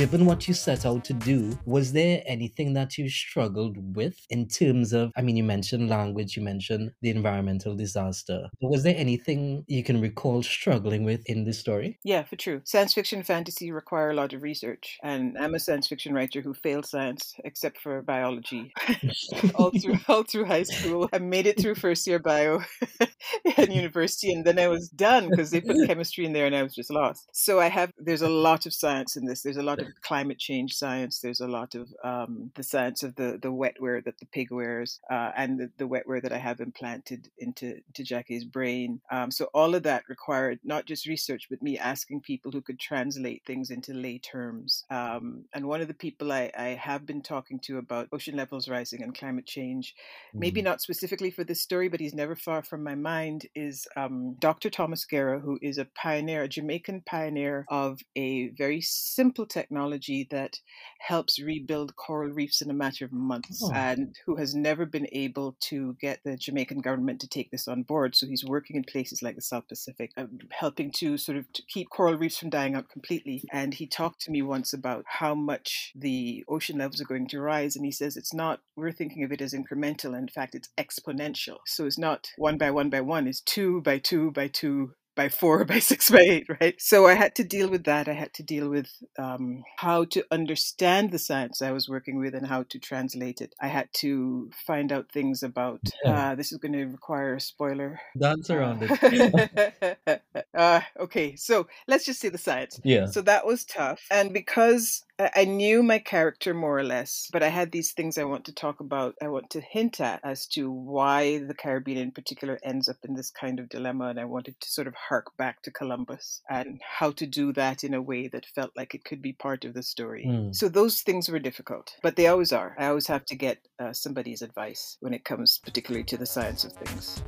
Given 0.00 0.24
what 0.24 0.48
you 0.48 0.54
set 0.54 0.86
out 0.86 1.04
to 1.04 1.12
do, 1.12 1.58
was 1.66 1.92
there 1.92 2.22
anything 2.24 2.72
that 2.72 2.96
you 2.96 3.06
struggled 3.10 3.76
with 3.94 4.16
in 4.30 4.48
terms 4.48 4.94
of, 4.94 5.12
I 5.14 5.20
mean, 5.20 5.36
you 5.36 5.44
mentioned 5.44 5.90
language, 5.90 6.38
you 6.38 6.42
mentioned 6.42 6.92
the 7.02 7.10
environmental 7.10 7.76
disaster. 7.76 8.48
Was 8.62 8.82
there 8.82 8.94
anything 8.96 9.62
you 9.68 9.84
can 9.84 10.00
recall 10.00 10.42
struggling 10.42 11.04
with 11.04 11.20
in 11.26 11.44
this 11.44 11.58
story? 11.58 11.98
Yeah, 12.02 12.22
for 12.22 12.36
true. 12.36 12.62
Science 12.64 12.94
fiction 12.94 13.22
fantasy 13.22 13.72
require 13.72 14.08
a 14.08 14.14
lot 14.14 14.32
of 14.32 14.42
research. 14.42 14.96
And 15.02 15.36
I'm 15.36 15.52
a 15.52 15.60
science 15.60 15.88
fiction 15.88 16.14
writer 16.14 16.40
who 16.40 16.54
failed 16.54 16.86
science, 16.86 17.34
except 17.44 17.76
for 17.76 18.00
biology, 18.00 18.72
all 19.56 19.70
through 19.70 19.98
all 20.08 20.22
through 20.22 20.46
high 20.46 20.62
school. 20.62 21.10
I 21.12 21.18
made 21.18 21.46
it 21.46 21.60
through 21.60 21.74
first 21.74 22.06
year 22.06 22.18
bio 22.18 22.60
in 23.58 23.70
university, 23.70 24.32
and 24.32 24.46
then 24.46 24.58
I 24.58 24.68
was 24.68 24.88
done 24.88 25.28
because 25.28 25.50
they 25.50 25.60
put 25.60 25.86
chemistry 25.86 26.24
in 26.24 26.32
there 26.32 26.46
and 26.46 26.56
I 26.56 26.62
was 26.62 26.74
just 26.74 26.90
lost. 26.90 27.28
So 27.34 27.60
I 27.60 27.68
have, 27.68 27.92
there's 27.98 28.22
a 28.22 28.30
lot 28.30 28.64
of 28.64 28.72
science 28.72 29.14
in 29.16 29.26
this. 29.26 29.42
There's 29.42 29.58
a 29.58 29.62
lot 29.62 29.78
of 29.78 29.89
climate 30.02 30.38
change 30.38 30.74
science. 30.74 31.20
There's 31.20 31.40
a 31.40 31.48
lot 31.48 31.74
of 31.74 31.88
um, 32.04 32.50
the 32.54 32.62
science 32.62 33.02
of 33.02 33.14
the 33.16 33.38
the 33.40 33.52
wetware 33.52 34.04
that 34.04 34.18
the 34.18 34.26
pig 34.26 34.50
wears, 34.50 35.00
uh, 35.10 35.32
and 35.36 35.58
the, 35.58 35.70
the 35.78 35.88
wetware 35.88 36.22
that 36.22 36.32
I 36.32 36.38
have 36.38 36.60
implanted 36.60 37.28
into 37.38 37.80
to 37.94 38.04
Jackie's 38.04 38.44
brain. 38.44 39.00
Um, 39.10 39.30
so 39.30 39.48
all 39.54 39.74
of 39.74 39.82
that 39.84 40.04
required 40.08 40.60
not 40.64 40.86
just 40.86 41.06
research, 41.06 41.46
but 41.50 41.62
me 41.62 41.78
asking 41.78 42.20
people 42.20 42.52
who 42.52 42.62
could 42.62 42.78
translate 42.78 43.42
things 43.46 43.70
into 43.70 43.92
lay 43.92 44.18
terms. 44.18 44.84
Um, 44.90 45.44
and 45.54 45.66
one 45.66 45.80
of 45.80 45.88
the 45.88 45.94
people 45.94 46.32
I, 46.32 46.50
I 46.56 46.68
have 46.80 47.06
been 47.06 47.22
talking 47.22 47.58
to 47.64 47.78
about 47.78 48.08
ocean 48.12 48.36
levels 48.36 48.68
rising 48.68 49.02
and 49.02 49.16
climate 49.16 49.46
change, 49.46 49.94
mm. 50.34 50.40
maybe 50.40 50.62
not 50.62 50.80
specifically 50.80 51.30
for 51.30 51.44
this 51.44 51.60
story, 51.60 51.88
but 51.88 52.00
he's 52.00 52.14
never 52.14 52.36
far 52.36 52.62
from 52.62 52.82
my 52.82 52.94
mind, 52.94 53.46
is 53.54 53.86
um, 53.96 54.36
Dr. 54.38 54.70
Thomas 54.70 55.04
Guerra, 55.04 55.40
who 55.40 55.58
is 55.62 55.78
a 55.78 55.88
pioneer, 55.94 56.42
a 56.42 56.48
Jamaican 56.48 57.02
pioneer 57.06 57.64
of 57.68 58.00
a 58.16 58.48
very 58.50 58.80
simple 58.80 59.46
technology 59.46 59.79
technology 59.80 60.26
that 60.30 60.58
helps 61.00 61.40
rebuild 61.40 61.96
coral 61.96 62.30
reefs 62.30 62.60
in 62.60 62.70
a 62.70 62.74
matter 62.74 63.04
of 63.04 63.12
months 63.12 63.62
oh. 63.62 63.72
and 63.74 64.14
who 64.26 64.36
has 64.36 64.54
never 64.54 64.84
been 64.84 65.06
able 65.12 65.56
to 65.60 65.96
get 66.00 66.20
the 66.24 66.36
Jamaican 66.36 66.80
government 66.80 67.20
to 67.20 67.28
take 67.28 67.50
this 67.50 67.66
on 67.66 67.82
board. 67.82 68.14
So 68.14 68.26
he's 68.26 68.44
working 68.44 68.76
in 68.76 68.84
places 68.84 69.22
like 69.22 69.36
the 69.36 69.42
South 69.42 69.66
Pacific, 69.68 70.10
um, 70.16 70.38
helping 70.50 70.90
to 70.96 71.16
sort 71.16 71.38
of 71.38 71.50
to 71.54 71.62
keep 71.68 71.88
coral 71.90 72.18
reefs 72.18 72.38
from 72.38 72.50
dying 72.50 72.74
out 72.74 72.90
completely. 72.90 73.42
And 73.52 73.74
he 73.74 73.86
talked 73.86 74.20
to 74.22 74.30
me 74.30 74.42
once 74.42 74.72
about 74.72 75.04
how 75.06 75.34
much 75.34 75.92
the 75.94 76.44
ocean 76.48 76.78
levels 76.78 77.00
are 77.00 77.06
going 77.06 77.28
to 77.28 77.40
rise. 77.40 77.76
And 77.76 77.84
he 77.84 77.92
says 77.92 78.16
it's 78.16 78.34
not, 78.34 78.60
we're 78.76 78.92
thinking 78.92 79.24
of 79.24 79.32
it 79.32 79.40
as 79.40 79.54
incremental. 79.54 80.16
In 80.16 80.28
fact, 80.28 80.54
it's 80.54 80.68
exponential. 80.78 81.58
So 81.66 81.86
it's 81.86 81.98
not 81.98 82.28
one 82.36 82.58
by 82.58 82.70
one 82.70 82.90
by 82.90 83.00
one, 83.00 83.26
it's 83.26 83.40
two 83.40 83.80
by 83.80 83.98
two 83.98 84.30
by 84.30 84.48
two 84.48 84.92
by 85.14 85.28
four, 85.28 85.64
by 85.64 85.78
six, 85.90 86.10
by 86.10 86.20
eight, 86.20 86.46
right? 86.60 86.80
So 86.80 87.06
I 87.06 87.14
had 87.14 87.34
to 87.36 87.44
deal 87.44 87.68
with 87.68 87.84
that. 87.84 88.08
I 88.08 88.12
had 88.12 88.32
to 88.34 88.42
deal 88.42 88.68
with 88.68 88.90
um, 89.18 89.64
how 89.76 90.04
to 90.06 90.24
understand 90.30 91.10
the 91.10 91.18
science 91.18 91.62
I 91.62 91.72
was 91.72 91.88
working 91.88 92.18
with 92.18 92.34
and 92.34 92.46
how 92.46 92.64
to 92.64 92.78
translate 92.78 93.40
it. 93.40 93.54
I 93.60 93.68
had 93.68 93.88
to 93.94 94.50
find 94.66 94.92
out 94.92 95.10
things 95.12 95.42
about 95.42 95.80
yeah. 96.04 96.32
uh, 96.32 96.34
this 96.34 96.52
is 96.52 96.58
going 96.58 96.72
to 96.72 96.84
require 96.84 97.34
a 97.34 97.40
spoiler. 97.40 98.00
Dance 98.18 98.50
around 98.50 98.82
it. 98.82 100.22
uh, 100.54 100.80
okay, 100.98 101.36
so 101.36 101.66
let's 101.86 102.04
just 102.04 102.20
say 102.20 102.28
the 102.28 102.38
science. 102.38 102.80
Yeah. 102.84 103.06
So 103.06 103.20
that 103.22 103.46
was 103.46 103.64
tough. 103.64 104.00
And 104.10 104.32
because 104.32 105.04
I 105.20 105.44
knew 105.44 105.82
my 105.82 105.98
character 105.98 106.54
more 106.54 106.78
or 106.78 106.84
less, 106.84 107.28
but 107.32 107.42
I 107.42 107.48
had 107.48 107.72
these 107.72 107.92
things 107.92 108.16
I 108.16 108.24
want 108.24 108.46
to 108.46 108.54
talk 108.54 108.80
about, 108.80 109.16
I 109.22 109.28
want 109.28 109.50
to 109.50 109.60
hint 109.60 110.00
at 110.00 110.20
as 110.24 110.46
to 110.48 110.70
why 110.70 111.38
the 111.38 111.54
Caribbean 111.54 111.98
in 111.98 112.10
particular 112.10 112.58
ends 112.62 112.88
up 112.88 112.96
in 113.06 113.14
this 113.14 113.30
kind 113.30 113.60
of 113.60 113.68
dilemma. 113.68 114.08
And 114.08 114.20
I 114.20 114.24
wanted 114.24 114.58
to 114.60 114.70
sort 114.70 114.86
of 114.86 114.94
hark 114.94 115.36
back 115.36 115.62
to 115.62 115.70
Columbus 115.70 116.40
and 116.48 116.80
how 116.82 117.10
to 117.12 117.26
do 117.26 117.52
that 117.52 117.84
in 117.84 117.92
a 117.92 118.00
way 118.00 118.28
that 118.28 118.46
felt 118.46 118.70
like 118.76 118.94
it 118.94 119.04
could 119.04 119.20
be 119.20 119.32
part 119.32 119.64
of 119.64 119.74
the 119.74 119.82
story. 119.82 120.24
Mm. 120.26 120.54
So 120.54 120.68
those 120.68 121.02
things 121.02 121.28
were 121.28 121.38
difficult, 121.38 121.94
but 122.02 122.16
they 122.16 122.28
always 122.28 122.52
are. 122.52 122.74
I 122.78 122.86
always 122.86 123.06
have 123.08 123.24
to 123.26 123.36
get 123.36 123.58
uh, 123.78 123.92
somebody's 123.92 124.42
advice 124.42 124.96
when 125.00 125.12
it 125.12 125.24
comes 125.24 125.58
particularly 125.58 126.04
to 126.04 126.16
the 126.16 126.26
science 126.26 126.64
of 126.64 126.72
things. 126.72 127.22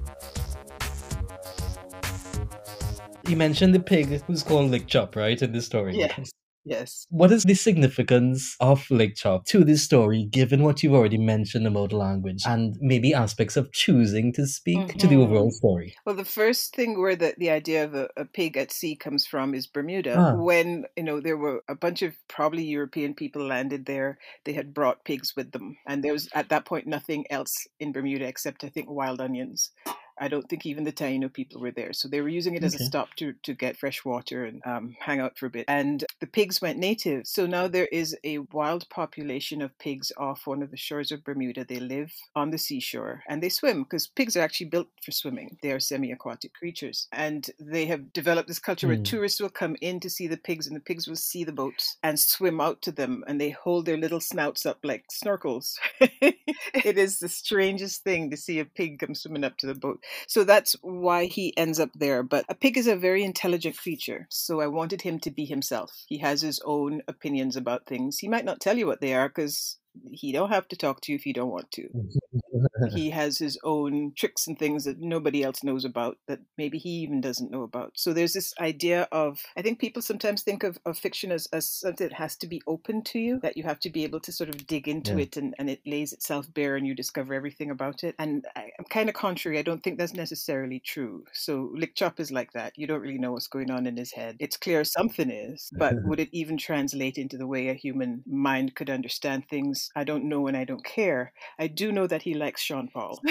You 3.28 3.37
mentioned 3.37 3.75
the 3.75 3.80
pig 3.80 4.22
who's 4.22 4.42
called 4.42 4.70
Lick 4.70 4.87
Chop, 4.87 5.14
right, 5.16 5.40
in 5.40 5.52
this 5.52 5.66
story? 5.66 5.96
Yes. 5.96 6.30
Yes. 6.64 7.07
What 7.11 7.33
is 7.33 7.42
the 7.42 7.54
significance 7.54 8.57
of 8.61 8.88
Lick 8.90 9.16
Chop 9.16 9.47
to 9.47 9.64
this 9.64 9.83
story, 9.83 10.25
given 10.25 10.62
what 10.62 10.83
you've 10.83 10.95
already 10.95 11.19
mentioned 11.19 11.66
about 11.66 11.92
language 11.92 12.42
and 12.47 12.76
maybe 12.81 13.12
aspects 13.12 13.57
of 13.57 13.73
choosing 13.73 14.33
to 14.35 14.47
speak 14.47 14.78
mm-hmm. 14.78 14.99
to 14.99 15.07
the 15.07 15.14
mm-hmm. 15.14 15.25
overall 15.25 15.50
story? 15.50 15.95
Well, 16.07 16.14
the 16.14 16.25
first 16.25 16.75
thing 16.75 17.00
where 17.00 17.16
the, 17.16 17.35
the 17.37 17.50
idea 17.50 17.85
of 17.85 17.95
a, 17.95 18.09
a 18.16 18.25
pig 18.25 18.57
at 18.57 18.73
sea 18.73 18.95
comes 18.95 19.26
from 19.26 19.54
is 19.54 19.66
Bermuda. 19.66 20.14
Ah. 20.16 20.35
When, 20.35 20.85
you 20.97 21.02
know, 21.02 21.21
there 21.21 21.37
were 21.37 21.62
a 21.69 21.75
bunch 21.75 22.02
of 22.02 22.14
probably 22.28 22.64
European 22.64 23.14
people 23.14 23.45
landed 23.47 23.87
there, 23.87 24.19
they 24.45 24.52
had 24.52 24.73
brought 24.73 25.04
pigs 25.04 25.35
with 25.37 25.52
them. 25.52 25.76
And 25.87 26.04
there 26.04 26.12
was 26.12 26.28
at 26.35 26.49
that 26.50 26.64
point 26.64 26.87
nothing 26.87 27.25
else 27.31 27.66
in 27.81 27.92
Bermuda 27.92 28.26
except, 28.26 28.62
I 28.64 28.69
think, 28.69 28.88
wild 28.88 29.21
onions. 29.21 29.71
I 30.19 30.28
don't 30.28 30.49
think 30.49 30.66
even 30.66 30.85
the 30.85 30.92
Taino 30.92 31.33
people 31.33 31.61
were 31.61 31.71
there. 31.71 31.92
So 31.92 32.09
they 32.09 32.21
were 32.21 32.28
using 32.28 32.54
it 32.54 32.64
as 32.64 32.75
Okay. 32.75 32.76
a 32.76 32.78
stop 32.78 33.14
to, 33.16 33.33
to 33.42 33.54
get 33.54 33.76
fresh 33.76 34.04
water 34.04 34.45
and 34.45 34.62
um, 34.66 34.97
hang 35.00 35.21
out 35.21 35.38
for 35.38 35.47
a 35.47 35.50
bit. 35.50 35.64
And 35.69 36.04
the 36.21 36.26
pigs 36.26 36.61
went 36.61 36.78
native. 36.78 37.26
So 37.26 37.47
now 37.47 37.69
there 37.69 37.87
is 37.87 38.16
a 38.25 38.38
wild 38.38 38.88
population 38.90 39.62
of 39.62 39.76
pigs 39.78 40.12
off 40.16 40.47
one 40.47 40.62
of 40.62 40.71
the 40.71 40.76
shores 40.76 41.11
of 41.12 41.25
Bermuda. 41.25 41.64
They 41.64 41.81
live 41.81 42.12
on 42.35 42.50
the 42.50 42.59
seashore 42.59 43.23
and 43.28 43.42
they 43.42 43.49
swim 43.49 43.83
because 43.85 44.07
pigs 44.07 44.37
are 44.37 44.40
actually 44.42 44.66
built 44.69 44.88
for 45.04 45.11
swimming. 45.12 45.59
They 45.62 45.73
are 45.73 45.81
semi 45.81 46.12
aquatic 46.12 46.52
creatures. 46.54 47.09
And 47.12 47.49
they 47.59 47.87
have 47.87 48.12
developed 48.12 48.49
this 48.49 48.59
culture 48.59 48.87
where 48.88 48.97
Hmm. 48.97 49.02
tourists 49.02 49.40
will 49.40 49.50
come 49.50 49.76
in 49.81 50.00
to 50.00 50.11
see 50.11 50.26
the 50.26 50.37
pigs 50.37 50.66
and 50.66 50.76
the 50.76 50.81
pigs 50.81 51.09
will 51.09 51.16
see 51.16 51.45
the 51.45 51.52
boats 51.52 51.97
and 52.02 52.19
swim 52.19 52.61
out 52.61 52.83
to 52.83 52.92
them 52.92 53.25
and 53.26 53.40
they 53.40 53.50
hold 53.50 53.87
their 53.87 53.97
little 53.97 54.21
snouts 54.21 54.66
up 54.66 54.78
like 54.83 55.04
snorkels. 55.12 55.75
it 56.00 56.99
is 56.99 57.19
the 57.19 57.28
strangest 57.28 58.02
thing 58.04 58.31
to 58.31 58.37
see 58.37 58.59
a 58.59 58.64
pig 58.64 58.99
come 58.99 59.14
swimming 59.14 59.45
up 59.45 59.57
to 59.59 59.66
the 59.66 59.75
boat. 59.75 60.01
So 60.26 60.44
that's 60.44 60.76
why 60.82 61.26
he 61.26 61.56
ends 61.56 61.78
up 61.80 61.90
there. 61.94 62.23
But 62.23 62.44
a 62.49 62.54
pig 62.54 62.76
is 62.76 62.87
a 62.87 62.97
very 62.97 63.23
intelligent 63.25 63.76
creature. 63.76 64.26
So 64.30 64.61
I 64.61 64.66
wanted 64.66 65.02
him 65.02 65.18
to 65.21 65.30
be 65.30 65.44
himself. 65.44 66.04
He 66.06 66.18
has 66.18 66.42
his 66.42 66.61
own 66.64 67.02
opinions 67.09 67.56
about 67.56 67.87
things. 67.87 68.18
He 68.18 68.28
might 68.28 68.44
not 68.44 68.61
tell 68.61 68.78
you 68.78 68.87
what 68.87 69.00
they 69.00 69.14
are 69.14 69.28
because 69.28 69.76
he 70.11 70.32
don't 70.32 70.50
have 70.50 70.68
to 70.68 70.76
talk 70.76 71.00
to 71.02 71.12
you 71.12 71.16
if 71.16 71.26
you 71.26 71.32
don't 71.32 71.50
want 71.50 71.70
to. 71.72 71.88
He 72.92 73.11
has 73.11 73.38
his 73.38 73.58
own 73.64 74.12
tricks 74.16 74.46
and 74.46 74.58
things 74.58 74.84
that 74.84 75.00
nobody 75.00 75.42
else 75.42 75.62
knows 75.62 75.84
about 75.84 76.18
that 76.26 76.40
maybe 76.58 76.78
he 76.78 76.90
even 76.90 77.20
doesn't 77.20 77.50
know 77.50 77.62
about. 77.62 77.92
So 77.94 78.12
there's 78.12 78.32
this 78.32 78.52
idea 78.61 79.08
of 79.12 79.40
I 79.56 79.62
think 79.62 79.78
people 79.78 80.02
sometimes 80.02 80.42
think 80.42 80.62
of, 80.62 80.78
of 80.84 80.99
fiction 80.99 81.30
as, 81.32 81.46
as 81.52 81.68
something 81.68 82.08
that 82.08 82.16
has 82.16 82.37
to 82.37 82.46
be 82.46 82.61
open 82.66 83.02
to 83.04 83.18
you, 83.18 83.38
that 83.42 83.56
you 83.56 83.62
have 83.64 83.78
to 83.80 83.90
be 83.90 84.04
able 84.04 84.20
to 84.20 84.32
sort 84.32 84.49
of 84.49 84.66
dig 84.66 84.88
into 84.88 85.12
Yeah. 85.12 85.22
it 85.22 85.37
and, 85.37 85.54
and 85.58 85.70
it 85.70 85.80
lays 85.87 86.12
itself 86.12 86.52
bare 86.52 86.76
and 86.76 86.87
you 86.87 86.94
discover 86.94 87.34
everything 87.34 87.70
about 87.70 88.02
it. 88.04 88.14
And 88.18 88.44
I, 88.56 88.70
I'm 88.78 88.84
kind 88.87 89.08
of 89.08 89.14
contrary. 89.14 89.58
I 89.58 89.62
don't 89.62 89.82
think 89.82 89.99
that's 89.99 90.14
necessarily 90.14 90.80
true. 90.80 91.25
So 91.32 91.70
Lick 91.75 91.94
Chop 91.94 92.20
is 92.20 92.32
like 92.32 92.52
that. 92.52 92.72
You 92.76 92.87
don't 92.87 93.00
really 93.00 93.18
know 93.18 93.32
what's 93.32 93.49
going 93.49 93.70
on 93.70 93.87
in 93.87 93.96
his 93.96 94.12
head. 94.12 94.37
It's 94.40 94.56
clear 94.56 94.84
something 94.84 95.30
is, 95.30 95.70
but 95.78 95.94
would 96.04 96.20
it 96.25 96.28
even 96.32 96.56
translate 96.56 97.16
into 97.18 97.37
the 97.37 97.46
way 97.46 97.68
a 97.68 97.75
human 97.75 98.22
mind 98.26 98.75
could 98.75 98.90
understand 98.90 99.49
things? 99.49 99.82
I 99.97 100.05
don't 100.05 100.29
know 100.29 100.47
and 100.47 100.57
I 100.57 100.65
don't 100.65 100.85
care. 100.85 101.33
I 101.59 101.67
do 101.67 101.93
know 101.93 102.07
that 102.07 102.23
he 102.23 102.35
likes 102.35 102.61
Sean 102.61 102.89
Paul. 102.89 103.21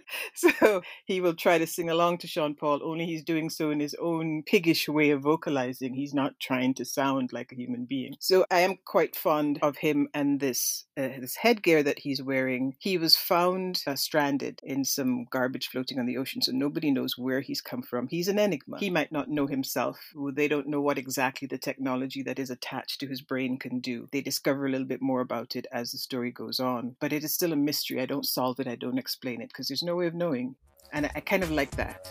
so 0.34 0.82
he 1.04 1.20
will 1.20 1.34
try 1.34 1.58
to 1.58 1.66
sing 1.66 1.90
along 1.90 2.18
to 2.18 2.26
Sean 2.26 2.54
Paul, 2.54 2.80
only 2.82 3.06
he's 3.06 3.24
doing 3.24 3.50
so 3.50 3.70
in 3.70 3.80
his 3.80 3.94
own 4.00 4.42
piggish 4.44 4.88
way 4.88 5.10
of 5.10 5.22
vocalizing. 5.22 5.94
He's 5.94 6.14
not 6.14 6.38
trying 6.40 6.74
to 6.74 6.84
sound 6.84 7.32
like 7.32 7.52
a 7.52 7.56
human 7.56 7.84
being. 7.84 8.14
So 8.18 8.46
I 8.50 8.60
am 8.60 8.78
quite 8.84 9.16
fond 9.16 9.58
of 9.62 9.76
him 9.78 10.08
and 10.14 10.40
this 10.40 10.84
uh, 10.96 11.20
this 11.20 11.36
headgear 11.36 11.82
that 11.82 12.00
he's 12.00 12.22
wearing. 12.22 12.74
He 12.78 12.98
was 12.98 13.16
found 13.16 13.82
uh, 13.86 13.94
stranded 13.94 14.60
in 14.62 14.84
some 14.84 15.26
garbage 15.30 15.68
floating 15.68 15.98
on 15.98 16.06
the 16.06 16.18
ocean, 16.18 16.42
so 16.42 16.52
nobody 16.52 16.90
knows 16.90 17.16
where 17.16 17.40
he's 17.40 17.60
come 17.60 17.82
from. 17.82 18.08
He's 18.08 18.28
an 18.28 18.38
enigma. 18.38 18.78
He 18.78 18.90
might 18.90 19.12
not 19.12 19.28
know 19.28 19.46
himself. 19.46 19.98
They 20.34 20.48
don't 20.48 20.68
know 20.68 20.80
what 20.80 20.98
exactly 20.98 21.46
the 21.46 21.58
technology 21.58 22.22
that 22.22 22.38
is 22.38 22.50
attached 22.50 23.00
to 23.00 23.06
his 23.06 23.22
brain 23.22 23.58
can 23.58 23.80
do. 23.80 24.08
They 24.12 24.20
discover 24.20 24.66
a 24.66 24.70
little 24.70 24.86
bit 24.86 25.02
more 25.02 25.20
about 25.30 25.54
it 25.54 25.66
as 25.70 25.92
the 25.92 25.98
story 25.98 26.32
goes 26.32 26.58
on, 26.58 26.96
but 27.00 27.12
it 27.12 27.22
is 27.22 27.32
still 27.32 27.52
a 27.52 27.56
mystery. 27.56 28.00
I 28.00 28.06
don't 28.06 28.26
solve 28.26 28.58
it, 28.58 28.66
I 28.66 28.74
don't 28.74 28.98
explain 28.98 29.40
it 29.40 29.48
because 29.48 29.68
there's 29.68 29.82
no 29.82 29.94
way 29.94 30.08
of 30.08 30.14
knowing. 30.14 30.56
And 30.92 31.06
I, 31.06 31.10
I 31.14 31.20
kind 31.20 31.44
of 31.44 31.52
like 31.52 31.70
that. 31.76 32.04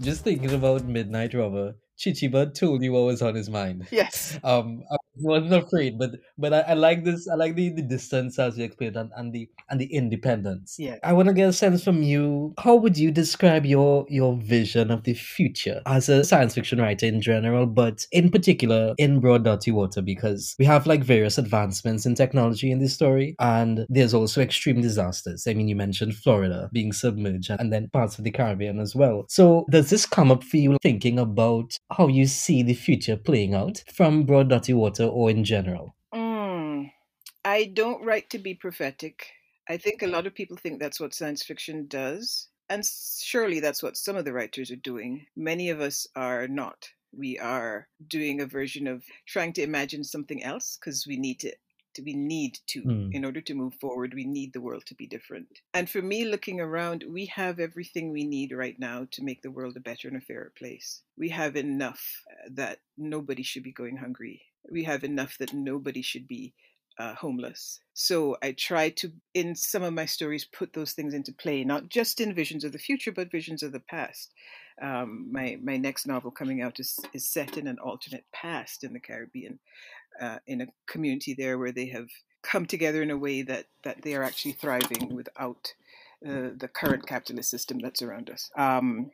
Just 0.00 0.24
thinking 0.24 0.52
about 0.52 0.84
Midnight 0.84 1.32
Robber, 1.32 1.76
Chichibud 1.98 2.54
told 2.54 2.82
you 2.82 2.92
what 2.92 3.04
was 3.04 3.22
on 3.22 3.34
his 3.34 3.48
mind. 3.50 3.86
Yes. 3.90 4.38
Um, 4.46 4.84
I 4.90 4.96
wasn't 5.16 5.54
afraid, 5.54 5.98
but 5.98 6.10
but 6.38 6.52
I, 6.52 6.60
I 6.60 6.74
like 6.74 7.04
this. 7.04 7.26
I 7.28 7.34
like 7.34 7.56
the, 7.56 7.70
the 7.70 7.82
distance 7.82 8.38
as 8.38 8.56
you 8.56 8.64
explained, 8.64 8.96
and, 8.96 9.10
and 9.16 9.32
the 9.32 9.48
and 9.70 9.80
the 9.80 9.86
independence. 9.86 10.76
Yeah. 10.78 10.96
I 11.02 11.12
want 11.14 11.28
to 11.28 11.34
get 11.34 11.48
a 11.48 11.52
sense 11.52 11.82
from 11.82 12.02
you. 12.02 12.54
How 12.58 12.76
would 12.76 12.96
you 12.96 13.10
describe 13.10 13.66
your 13.66 14.06
your 14.08 14.36
vision 14.36 14.90
of 14.90 15.02
the 15.04 15.14
future 15.14 15.82
as 15.86 16.08
a 16.08 16.22
science 16.22 16.54
fiction 16.54 16.80
writer 16.80 17.06
in 17.06 17.20
general, 17.20 17.66
but 17.66 18.06
in 18.12 18.30
particular 18.30 18.94
in 18.98 19.20
Broad 19.20 19.44
Dutty 19.44 19.72
Water? 19.72 20.02
Because 20.02 20.54
we 20.58 20.64
have 20.64 20.86
like 20.86 21.02
various 21.02 21.38
advancements 21.38 22.06
in 22.06 22.14
technology 22.14 22.70
in 22.70 22.78
this 22.78 22.94
story, 22.94 23.34
and 23.40 23.86
there's 23.88 24.14
also 24.14 24.40
extreme 24.40 24.80
disasters. 24.80 25.46
I 25.46 25.54
mean, 25.54 25.68
you 25.68 25.76
mentioned 25.76 26.14
Florida 26.14 26.68
being 26.72 26.92
submerged, 26.92 27.50
and 27.50 27.72
then 27.72 27.88
parts 27.88 28.18
of 28.18 28.24
the 28.24 28.30
Caribbean 28.30 28.78
as 28.78 28.94
well. 28.94 29.24
So 29.28 29.66
does 29.70 29.90
this 29.90 30.06
come 30.06 30.30
up 30.30 30.44
for 30.44 30.58
you 30.58 30.76
thinking 30.82 31.18
about 31.18 31.76
how 31.90 32.08
you 32.08 32.26
see 32.26 32.62
the 32.62 32.74
future 32.74 33.16
playing 33.16 33.54
out 33.54 33.84
from 33.92 34.24
Broad 34.24 34.48
Dutty 34.48 34.72
Water 34.72 35.04
or 35.04 35.30
in 35.30 35.44
general? 35.44 35.94
Mm, 36.14 36.90
I 37.44 37.64
don't 37.64 38.04
write 38.04 38.30
to 38.30 38.38
be 38.38 38.54
prophetic. 38.54 39.28
I 39.68 39.76
think 39.76 40.02
a 40.02 40.06
lot 40.06 40.26
of 40.26 40.34
people 40.34 40.56
think 40.56 40.78
that's 40.78 41.00
what 41.00 41.14
science 41.14 41.42
fiction 41.42 41.86
does. 41.86 42.48
And 42.68 42.84
surely 42.84 43.60
that's 43.60 43.82
what 43.82 43.96
some 43.96 44.16
of 44.16 44.24
the 44.24 44.32
writers 44.32 44.70
are 44.70 44.76
doing. 44.76 45.26
Many 45.36 45.70
of 45.70 45.80
us 45.80 46.06
are 46.16 46.48
not. 46.48 46.88
We 47.12 47.38
are 47.38 47.88
doing 48.06 48.40
a 48.40 48.46
version 48.46 48.86
of 48.86 49.04
trying 49.26 49.52
to 49.54 49.62
imagine 49.62 50.04
something 50.04 50.42
else 50.42 50.76
because 50.78 51.06
we 51.06 51.16
need 51.16 51.40
to. 51.40 51.52
To- 51.96 52.02
We 52.02 52.14
need 52.14 52.58
to, 52.68 52.82
Hmm. 52.82 53.10
in 53.12 53.24
order 53.24 53.40
to 53.42 53.54
move 53.54 53.74
forward, 53.74 54.14
we 54.14 54.24
need 54.24 54.52
the 54.52 54.60
world 54.60 54.86
to 54.86 54.94
be 54.94 55.06
different. 55.06 55.48
And 55.74 55.90
for 55.90 56.00
me, 56.02 56.24
looking 56.24 56.60
around, 56.60 57.02
we 57.08 57.26
have 57.26 57.58
everything 57.58 58.10
we 58.12 58.24
need 58.24 58.52
right 58.52 58.78
now 58.78 59.06
to 59.10 59.24
make 59.24 59.42
the 59.42 59.50
world 59.50 59.76
a 59.76 59.80
better 59.80 60.08
and 60.08 60.16
a 60.16 60.20
fairer 60.20 60.52
place. 60.56 61.02
We 61.16 61.30
have 61.30 61.56
enough 61.56 62.22
uh, 62.30 62.50
that 62.54 62.78
nobody 62.96 63.42
should 63.42 63.64
be 63.64 63.72
going 63.72 63.96
hungry. 63.96 64.42
We 64.70 64.84
have 64.84 65.04
enough 65.04 65.38
that 65.38 65.52
nobody 65.52 66.02
should 66.02 66.26
be 66.28 66.54
uh, 66.98 67.14
homeless. 67.14 67.80
So 67.92 68.38
I 68.42 68.52
try 68.52 68.88
to, 68.90 69.12
in 69.34 69.54
some 69.54 69.82
of 69.82 69.92
my 69.92 70.06
stories, 70.06 70.46
put 70.46 70.72
those 70.72 70.92
things 70.92 71.12
into 71.12 71.32
play, 71.32 71.62
not 71.62 71.90
just 71.90 72.20
in 72.20 72.34
visions 72.34 72.64
of 72.64 72.72
the 72.72 72.78
future, 72.78 73.12
but 73.12 73.30
visions 73.30 73.62
of 73.62 73.72
the 73.72 73.80
past. 73.80 74.32
Um, 74.80 75.30
my 75.32 75.58
my 75.62 75.76
next 75.78 76.06
novel 76.06 76.30
coming 76.30 76.60
out 76.62 76.80
is 76.80 76.98
is 77.14 77.28
set 77.28 77.56
in 77.56 77.66
an 77.66 77.78
alternate 77.78 78.24
past 78.32 78.84
in 78.84 78.92
the 78.92 79.00
Caribbean, 79.00 79.58
uh, 80.20 80.38
in 80.46 80.60
a 80.60 80.66
community 80.86 81.34
there 81.34 81.58
where 81.58 81.72
they 81.72 81.86
have 81.86 82.08
come 82.42 82.66
together 82.66 83.02
in 83.02 83.10
a 83.10 83.16
way 83.16 83.42
that 83.42 83.66
that 83.82 84.02
they 84.02 84.14
are 84.14 84.22
actually 84.22 84.52
thriving 84.52 85.14
without 85.14 85.74
uh, 86.26 86.50
the 86.56 86.70
current 86.72 87.06
capitalist 87.06 87.50
system 87.50 87.78
that's 87.78 88.02
around 88.02 88.30
us. 88.30 88.50
Um, 88.56 89.10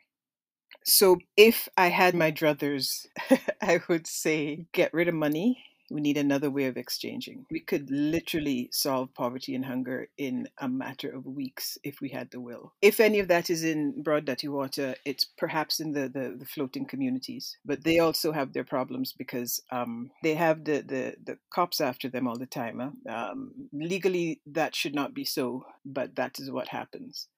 so 0.85 1.18
if 1.37 1.68
I 1.76 1.88
had 1.88 2.14
my 2.14 2.32
druthers, 2.32 3.06
I 3.62 3.80
would 3.88 4.06
say 4.06 4.66
get 4.73 4.92
rid 4.94 5.09
of 5.09 5.14
money. 5.14 5.64
We 5.93 6.01
need 6.01 6.17
another 6.17 6.51
way 6.51 6.65
of 6.65 6.77
exchanging. 6.77 7.47
We 7.51 7.61
could 7.61 7.91
literally 7.91 8.71
solve 8.73 9.13
poverty 9.15 9.55
and 9.55 9.65
hunger 9.65 10.09
in 10.17 10.49
a 10.59 10.69
matter 10.69 11.11
of 11.11 11.27
weeks 11.27 11.79
if 11.85 12.01
we 12.01 12.09
had 12.09 12.31
the 12.31 12.41
will. 12.41 12.73
If 12.81 12.99
any 13.01 13.19
of 13.19 13.29
that 13.29 13.51
is 13.51 13.63
in 13.63 14.03
Broad 14.03 14.25
Dutty 14.25 14.49
Water, 14.49 14.95
it's 15.05 15.25
perhaps 15.25 15.81
in 15.81 15.93
the, 15.93 16.09
the, 16.09 16.37
the 16.39 16.47
floating 16.47 16.87
communities. 16.87 17.57
But 17.65 17.85
they 17.85 17.99
also 17.99 18.33
have 18.33 18.53
their 18.53 18.65
problems 18.65 19.13
because 19.13 19.63
um, 19.71 20.11
they 20.23 20.35
have 20.35 20.65
the, 20.65 20.83
the, 20.83 21.15
the 21.25 21.39
cops 21.51 21.81
after 21.81 22.09
them 22.09 22.27
all 22.27 22.39
the 22.39 22.47
time. 22.47 22.79
Huh? 23.07 23.15
Um, 23.15 23.53
legally, 23.73 24.41
that 24.47 24.75
should 24.75 24.95
not 24.95 25.15
be 25.15 25.25
so, 25.25 25.67
but 25.85 26.17
that 26.17 26.39
is 26.39 26.51
what 26.51 26.69
happens. 26.69 27.29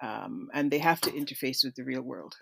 Um, 0.00 0.48
and 0.54 0.70
they 0.70 0.78
have 0.78 1.00
to 1.02 1.10
interface 1.10 1.64
with 1.64 1.74
the 1.74 1.84
real 1.84 2.02
world 2.02 2.36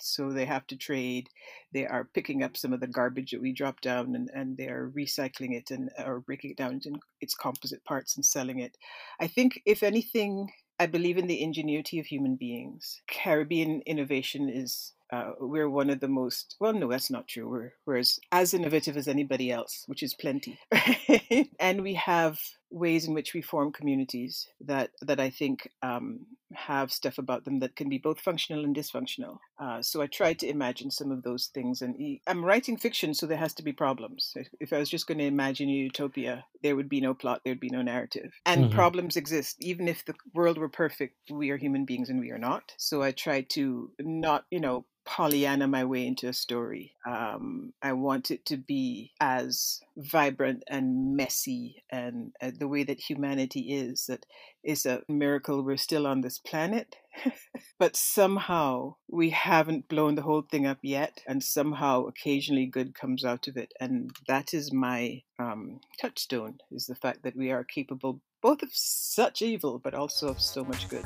so 0.00 0.30
they 0.30 0.44
have 0.44 0.66
to 0.66 0.76
trade 0.76 1.28
they 1.72 1.86
are 1.86 2.08
picking 2.14 2.42
up 2.42 2.56
some 2.56 2.72
of 2.72 2.80
the 2.80 2.86
garbage 2.86 3.32
that 3.32 3.42
we 3.42 3.52
drop 3.52 3.80
down 3.82 4.14
and, 4.14 4.30
and 4.34 4.56
they 4.56 4.66
are 4.68 4.90
recycling 4.96 5.54
it 5.54 5.70
and 5.70 5.90
or 6.06 6.20
breaking 6.20 6.50
it 6.50 6.56
down 6.56 6.72
into 6.72 6.92
its 7.20 7.34
composite 7.34 7.84
parts 7.84 8.16
and 8.16 8.24
selling 8.24 8.60
it. 8.60 8.76
I 9.20 9.26
think 9.26 9.60
if 9.66 9.82
anything 9.82 10.48
i 10.78 10.86
believe 10.86 11.16
in 11.16 11.26
the 11.26 11.42
ingenuity 11.42 11.98
of 11.98 12.06
human 12.06 12.36
beings. 12.36 13.00
Caribbean 13.08 13.82
innovation 13.86 14.48
is 14.48 14.92
uh, 15.12 15.30
we're 15.38 15.70
one 15.70 15.88
of 15.88 16.00
the 16.00 16.08
most 16.08 16.56
well 16.60 16.72
no 16.72 16.88
that's 16.88 17.10
not 17.10 17.28
true. 17.28 17.48
We're, 17.48 17.72
we're 17.84 17.98
as, 17.98 18.18
as 18.32 18.54
innovative 18.54 18.96
as 18.96 19.08
anybody 19.08 19.50
else 19.50 19.84
which 19.86 20.02
is 20.02 20.14
plenty. 20.14 20.58
And 21.60 21.82
we 21.82 21.94
have 21.94 22.38
ways 22.70 23.06
in 23.06 23.14
which 23.14 23.32
we 23.34 23.40
form 23.42 23.72
communities 23.72 24.48
that 24.60 24.90
that 25.02 25.20
I 25.20 25.30
think 25.30 25.70
um, 25.82 26.26
have 26.52 26.92
stuff 26.92 27.18
about 27.18 27.44
them 27.44 27.60
that 27.60 27.76
can 27.76 27.88
be 27.88 27.98
both 27.98 28.20
functional 28.20 28.64
and 28.64 28.74
dysfunctional. 28.74 29.38
Uh, 29.58 29.82
so 29.82 30.00
I 30.02 30.06
tried 30.06 30.38
to 30.40 30.48
imagine 30.48 30.90
some 30.90 31.10
of 31.10 31.22
those 31.22 31.46
things, 31.46 31.82
and 31.82 31.98
e- 32.00 32.20
I'm 32.26 32.44
writing 32.44 32.76
fiction, 32.76 33.14
so 33.14 33.26
there 33.26 33.38
has 33.38 33.54
to 33.54 33.62
be 33.62 33.72
problems. 33.72 34.32
If, 34.36 34.48
if 34.60 34.72
I 34.72 34.78
was 34.78 34.90
just 34.90 35.06
going 35.06 35.18
to 35.18 35.24
imagine 35.24 35.68
a 35.68 35.72
utopia, 35.72 36.44
there 36.62 36.76
would 36.76 36.88
be 36.88 37.00
no 37.00 37.14
plot, 37.14 37.42
there 37.44 37.52
would 37.52 37.60
be 37.60 37.70
no 37.70 37.82
narrative, 37.82 38.32
and 38.44 38.64
Mhm. 38.66 38.70
problems 38.70 39.16
exist. 39.16 39.56
Even 39.60 39.88
if 39.88 40.04
the 40.04 40.14
world 40.34 40.58
were 40.58 40.68
perfect, 40.68 41.16
we 41.30 41.50
are 41.50 41.56
human 41.56 41.84
beings 41.84 42.08
and 42.10 42.20
we 42.20 42.30
are 42.30 42.38
not. 42.38 42.72
So 42.78 43.02
I 43.02 43.12
try 43.12 43.42
to 43.42 43.92
not, 44.00 44.44
you 44.50 44.60
know, 44.60 44.86
Pollyanna 45.04 45.68
my 45.68 45.84
way 45.84 46.04
into 46.04 46.26
a 46.28 46.32
story. 46.32 46.92
Um, 47.06 47.72
I 47.80 47.92
want 47.92 48.32
it 48.32 48.44
to 48.46 48.56
be 48.56 49.12
as 49.20 49.80
vibrant 49.96 50.64
and 50.68 51.16
messy 51.16 51.84
and 51.90 52.32
the 52.58 52.68
way 52.68 52.84
that 52.84 53.00
humanity 53.00 53.74
is 53.74 54.06
that 54.06 54.26
is 54.64 54.86
a 54.86 55.02
miracle 55.08 55.62
we're 55.62 55.76
still 55.76 56.06
on 56.06 56.20
this 56.20 56.38
planet 56.38 56.96
but 57.78 57.96
somehow 57.96 58.94
we 59.08 59.30
haven't 59.30 59.88
blown 59.88 60.14
the 60.14 60.22
whole 60.22 60.42
thing 60.42 60.66
up 60.66 60.78
yet 60.82 61.22
and 61.26 61.42
somehow 61.42 62.04
occasionally 62.04 62.66
good 62.66 62.94
comes 62.94 63.24
out 63.24 63.48
of 63.48 63.56
it 63.56 63.72
and 63.80 64.10
that 64.28 64.52
is 64.52 64.72
my 64.72 65.22
um, 65.38 65.80
touchstone 66.00 66.58
is 66.70 66.86
the 66.86 66.94
fact 66.94 67.22
that 67.22 67.36
we 67.36 67.50
are 67.50 67.64
capable 67.64 68.20
both 68.42 68.62
of 68.62 68.70
such 68.72 69.42
evil 69.42 69.80
but 69.82 69.94
also 69.94 70.28
of 70.28 70.40
so 70.40 70.64
much 70.64 70.88
good 70.88 71.04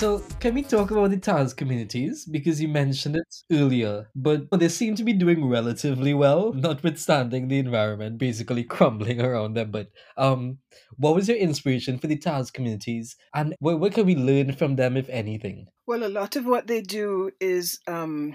So, 0.00 0.20
can 0.40 0.54
we 0.54 0.62
talk 0.62 0.90
about 0.90 1.10
the 1.10 1.18
TAZ 1.18 1.52
communities? 1.52 2.24
Because 2.24 2.58
you 2.58 2.68
mentioned 2.68 3.16
it 3.16 3.34
earlier, 3.52 4.08
but 4.14 4.48
they 4.50 4.70
seem 4.70 4.94
to 4.94 5.04
be 5.04 5.12
doing 5.12 5.46
relatively 5.46 6.14
well, 6.14 6.54
notwithstanding 6.54 7.48
the 7.48 7.58
environment 7.58 8.16
basically 8.16 8.64
crumbling 8.76 9.20
around 9.20 9.58
them. 9.58 9.70
But 9.70 9.88
um, 10.16 10.56
what 10.96 11.14
was 11.14 11.28
your 11.28 11.36
inspiration 11.36 11.98
for 11.98 12.06
the 12.06 12.16
TAZ 12.16 12.50
communities, 12.50 13.18
and 13.34 13.54
what, 13.58 13.78
what 13.78 13.92
can 13.92 14.06
we 14.06 14.16
learn 14.16 14.54
from 14.54 14.76
them, 14.76 14.96
if 14.96 15.06
anything? 15.10 15.66
Well, 15.86 16.02
a 16.02 16.08
lot 16.08 16.34
of 16.34 16.46
what 16.46 16.66
they 16.66 16.80
do 16.80 17.32
is 17.38 17.78
um, 17.86 18.34